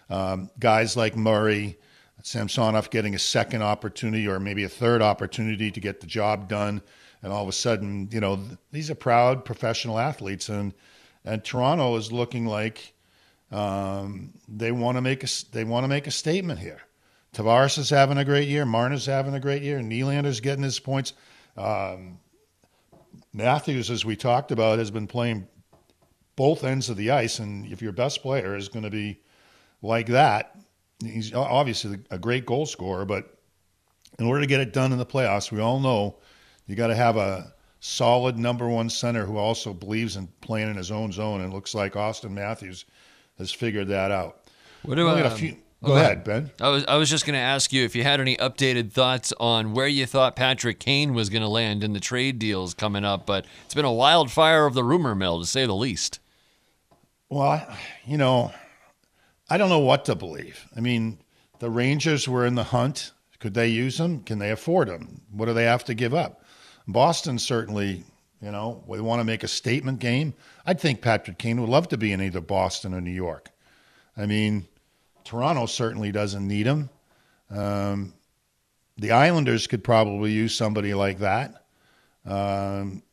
[0.09, 1.77] Um, guys like Murray,
[2.21, 6.81] Samsonov getting a second opportunity or maybe a third opportunity to get the job done,
[7.23, 8.41] and all of a sudden, you know,
[8.73, 10.73] these are proud professional athletes, and
[11.23, 12.93] and Toronto is looking like
[13.51, 16.81] um, they want to make a they want to make a statement here.
[17.33, 18.65] Tavares is having a great year.
[18.65, 19.79] Marner's having a great year.
[19.79, 21.13] Nylander's getting his points.
[21.55, 22.19] Um,
[23.33, 25.47] Matthews, as we talked about, has been playing
[26.35, 29.19] both ends of the ice, and if your best player is going to be
[29.81, 30.55] like that,
[30.99, 33.05] he's obviously a great goal scorer.
[33.05, 33.37] But
[34.19, 36.17] in order to get it done in the playoffs, we all know
[36.65, 40.75] you got to have a solid number one center who also believes in playing in
[40.75, 41.41] his own zone.
[41.41, 42.85] And looks like Auston Matthews
[43.37, 44.39] has figured that out.
[44.83, 45.21] What do I?
[45.21, 46.01] Um, few, go okay.
[46.01, 46.51] ahead, Ben.
[46.61, 49.33] I was I was just going to ask you if you had any updated thoughts
[49.39, 53.05] on where you thought Patrick Kane was going to land in the trade deals coming
[53.05, 56.19] up, but it's been a wildfire of the rumor mill to say the least.
[57.29, 57.67] Well,
[58.05, 58.53] you know,
[59.49, 60.65] I don't know what to believe.
[60.75, 61.19] I mean,
[61.59, 63.11] the Rangers were in the hunt.
[63.39, 64.23] Could they use them?
[64.23, 65.21] Can they afford them?
[65.31, 66.43] What do they have to give up?
[66.87, 68.03] Boston certainly,
[68.41, 70.33] you know, we want to make a statement game.
[70.65, 73.49] I'd think Patrick Kane would love to be in either Boston or New York.
[74.15, 74.67] I mean,
[75.23, 76.89] Toronto certainly doesn't need him.
[77.49, 78.13] Um,
[78.97, 81.65] the Islanders could probably use somebody like that.
[82.25, 83.03] Um,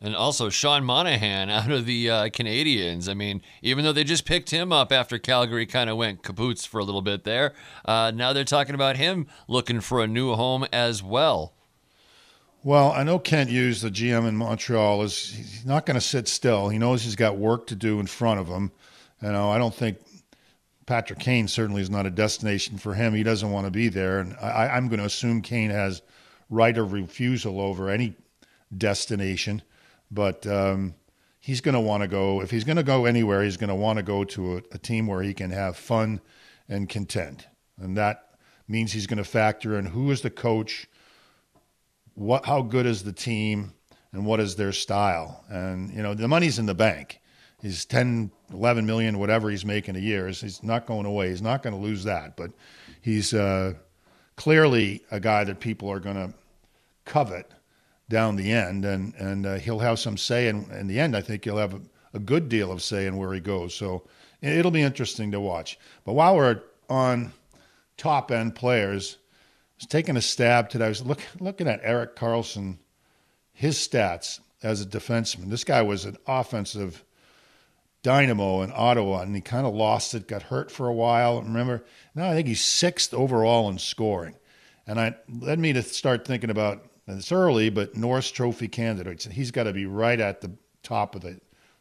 [0.00, 3.08] and also Sean Monahan out of the uh, Canadiens.
[3.08, 6.66] I mean, even though they just picked him up after Calgary kind of went kapoots
[6.66, 10.34] for a little bit there, uh, now they're talking about him looking for a new
[10.34, 11.54] home as well.
[12.64, 16.28] Well, I know Kent Hughes, the GM in Montreal, is he's not going to sit
[16.28, 16.68] still.
[16.68, 18.70] He knows he's got work to do in front of him.
[19.20, 19.98] You know, I don't think
[20.86, 23.14] Patrick Kane certainly is not a destination for him.
[23.14, 26.02] He doesn't want to be there, and I, I'm going to assume Kane has
[26.50, 28.14] right of refusal over any
[28.76, 29.62] destination.
[30.12, 30.94] But um,
[31.40, 32.42] he's going to want to go.
[32.42, 34.78] If he's going to go anywhere, he's going to want to go to a, a
[34.78, 36.20] team where he can have fun
[36.68, 38.36] and content, and that
[38.68, 40.86] means he's going to factor in who is the coach
[42.14, 43.72] what how good is the team
[44.12, 45.44] and what is their style?
[45.48, 47.20] And you know the money's in the bank.
[47.60, 50.28] He's 10 11 million whatever he's making a year.
[50.28, 51.30] He's not going away.
[51.30, 52.36] He's not going to lose that.
[52.36, 52.50] But
[53.00, 53.74] he's uh,
[54.36, 56.34] clearly a guy that people are going to
[57.04, 57.50] covet
[58.08, 58.84] down the end.
[58.84, 61.16] And and uh, he'll have some say in, in the end.
[61.16, 61.80] I think he'll have a,
[62.14, 63.74] a good deal of say in where he goes.
[63.74, 64.06] So
[64.40, 65.78] it'll be interesting to watch.
[66.04, 66.60] But while we're
[66.90, 67.32] on
[67.96, 69.18] top end players
[69.82, 70.86] was taking a stab today.
[70.86, 72.78] I was look, looking at Erik Karlsson,
[73.52, 75.50] his stats as a defenseman.
[75.50, 77.04] This guy was an offensive
[78.04, 81.42] dynamo in Ottawa, and he kind of lost it, got hurt for a while.
[81.42, 84.36] Remember, now I think he's sixth overall in scoring.
[84.86, 89.24] And I led me to start thinking about it's early, but Norris Trophy candidates.
[89.24, 90.52] He's got to be right at the
[90.84, 91.40] top of the,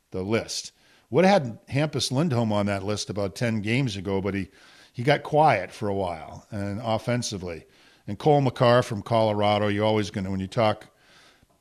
[0.10, 0.72] the list.
[1.12, 4.47] Would have had Hampus Lindholm on that list about 10 games ago, but he,
[4.91, 7.66] he got quiet for a while and offensively.
[8.12, 10.86] And Cale Makar from Colorado, you're always going to when you talk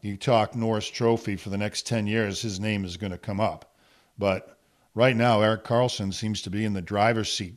[0.01, 3.39] you talk Norris Trophy for the next ten years, his name is going to come
[3.39, 3.77] up.
[4.19, 4.59] But
[4.97, 7.55] right now, Erik Karlsson seems to be in the driver's seat,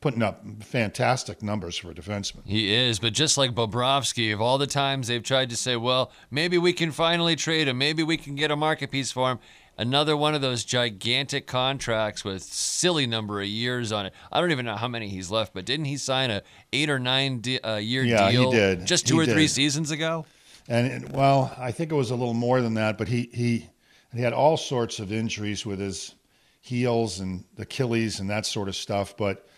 [0.00, 2.40] putting up fantastic numbers for a defenseman.
[2.44, 6.10] He is, but just like Bobrovsky, of all the times they've tried to say, well,
[6.28, 9.38] maybe we can finally trade him, maybe we can get a market piece for him,
[9.82, 14.14] another one of those gigantic contracts with silly number of years on it.
[14.30, 17.00] I don't even know how many he's left, but didn't he sign a eight or
[17.00, 18.86] nine de- uh, year yeah, deal he did.
[18.86, 19.34] just two he or did.
[19.34, 20.24] three seasons ago?
[20.68, 23.68] And well, I think it was a little more than that, but he he
[24.14, 26.14] he had all sorts of injuries with his
[26.60, 29.16] heels and Achilles and that sort of stuff.
[29.16, 29.48] But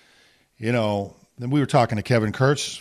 [0.57, 2.81] you know, then we were talking to Kevin Kurz,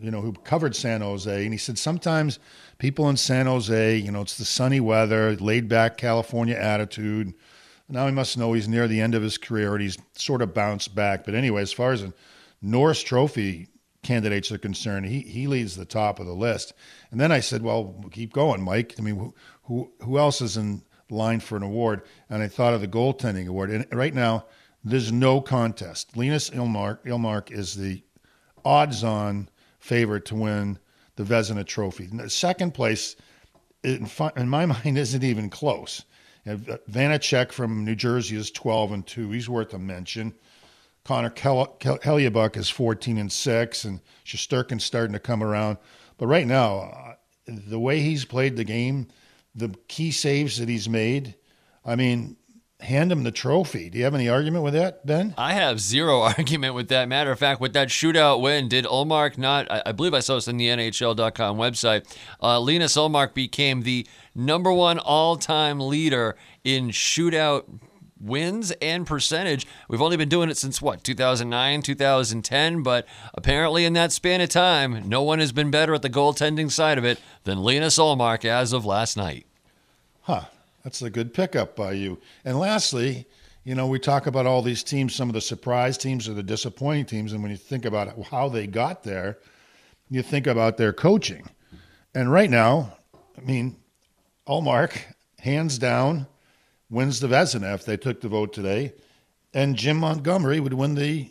[0.00, 2.38] you know, who covered San Jose, and he said sometimes
[2.78, 7.32] people in San Jose, you know, it's the sunny weather, laid back California attitude.
[7.88, 10.54] Now he must know he's near the end of his career and he's sort of
[10.54, 11.24] bounced back.
[11.24, 12.04] But anyway, as far as
[12.60, 13.68] Norris Trophy
[14.02, 16.72] candidates are concerned, he he leads the top of the list.
[17.10, 18.94] And then I said, well, keep going, Mike.
[18.98, 19.34] I mean, who
[19.64, 23.46] who who else is in line for an award, and I thought of the goaltending
[23.48, 23.70] award.
[23.70, 24.46] And right now,
[24.84, 26.16] there's no contest.
[26.16, 28.02] Linus Ullmark, Ullmark is the
[28.64, 30.78] odds-on favorite to win
[31.16, 32.08] the Vezina Trophy.
[32.28, 33.16] Second place,
[33.82, 36.04] in, in my mind, isn't even close.
[36.46, 39.30] Vanecek from New Jersey is 12 and two.
[39.30, 40.34] He's worth a mention.
[41.04, 45.78] Connor Kel- Hellebuyck is 14 and six, and Shesterkin's starting to come around.
[46.18, 47.14] But right now, uh,
[47.46, 49.08] the way he's played the game,
[49.54, 51.34] the key saves that he's made,
[51.84, 52.36] I mean,
[52.84, 53.90] hand him the trophy.
[53.90, 55.34] Do you have any argument with that, Ben?
[55.36, 57.08] I have zero argument with that.
[57.08, 59.70] Matter of fact, with that shootout win, did Ullmark not?
[59.70, 62.06] I, I believe I saw this on the NHL.com website.
[62.42, 67.64] Uh, Linus Ullmark became the number one all-time leader in shootout
[68.20, 69.66] wins and percentage.
[69.88, 74.48] We've only been doing it since what, 2009, 2010, but apparently in that span of
[74.48, 78.44] time, no one has been better at the goaltending side of it than Linus Ullmark
[78.44, 79.46] as of last night.
[80.22, 80.44] Huh.
[80.84, 82.20] That's a good pickup by you.
[82.44, 83.26] And lastly,
[83.64, 86.42] you know, we talk about all these teams, some of the surprise teams or the
[86.42, 89.38] disappointing teams, and when you think about how they got there,
[90.10, 91.48] you think about their coaching.
[92.14, 92.98] And right now,
[93.36, 93.76] I mean,
[94.46, 95.00] Ullmark,
[95.40, 96.26] hands down,
[96.90, 98.92] wins the Vezina if they took the vote today,
[99.54, 101.30] and Jim Montgomery would win the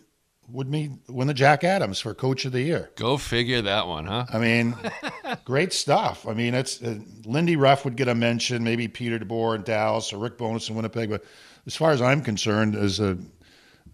[0.54, 2.92] would mean win the Jack Adams for Coach of the Year.
[2.96, 4.26] Go figure that one, huh?
[4.32, 4.76] I mean,
[5.46, 6.28] great stuff.
[6.28, 10.14] I mean, it's uh, Lindy Ruff would get a mention, maybe Peter DeBoer in Dallas
[10.14, 11.10] or Rick Bowness in Winnipeg.
[11.10, 11.26] But
[11.66, 13.18] as far as I'm concerned, as a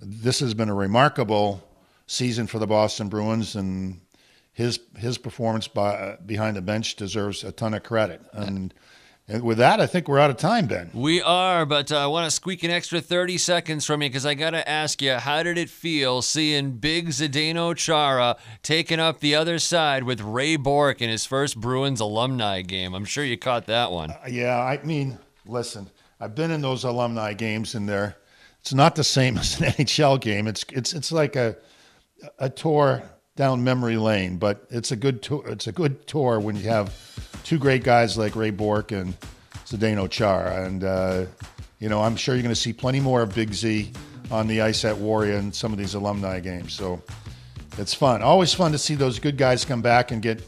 [0.01, 1.63] this has been a remarkable
[2.07, 4.01] season for the Boston Bruins, and
[4.51, 8.21] his his performance by, uh, behind the bench deserves a ton of credit.
[8.33, 8.73] And
[9.29, 10.89] and with that, I think we're out of time, Ben.
[10.91, 14.25] We are, but uh, I want to squeak an extra 30 seconds from you because
[14.25, 19.19] I got to ask you, how did it feel seeing Big Zdeno Chara taking up
[19.19, 22.95] the other side with Ray Bourque in his first Bruins alumni game?
[22.95, 24.09] I'm sure you caught that one.
[24.09, 25.87] Uh, yeah, I mean, listen,
[26.19, 28.17] I've been in those alumni games, and there,
[28.61, 30.47] it's not the same as an NHL game.
[30.47, 31.55] It's it's it's like a
[32.39, 33.03] a tour
[33.35, 35.47] down memory lane, but it's a good tour.
[35.47, 36.89] It's a good tour when you have
[37.43, 39.15] two great guys like Ray Bourque and
[39.65, 40.47] Zdeno Char.
[40.47, 41.25] and uh,
[41.79, 43.91] you know I'm sure you're going to see plenty more of Big Z
[44.31, 46.73] on the ice at Warrior and some of these alumni games.
[46.73, 47.01] So
[47.77, 48.21] it's fun.
[48.21, 50.41] Always fun to see those good guys come back and get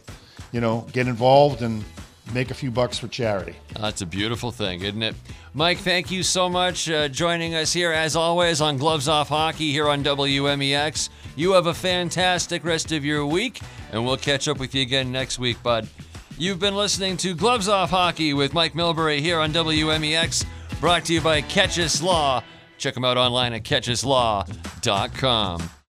[0.51, 1.83] you know get involved and
[2.33, 3.55] make a few bucks for charity.
[3.79, 5.15] That's a beautiful thing, isn't it?
[5.53, 9.71] Mike, thank you so much uh, joining us here as always on Gloves Off Hockey
[9.71, 11.09] here on WMEX.
[11.35, 13.61] You have a fantastic rest of your week,
[13.91, 15.87] and we'll catch up with you again next week, bud.
[16.37, 20.45] You've been listening to Gloves Off Hockey with Mike Milbury here on WMEX,
[20.79, 22.43] brought to you by Keches Law.
[22.77, 25.71] Check them out online at kecheslaw.com.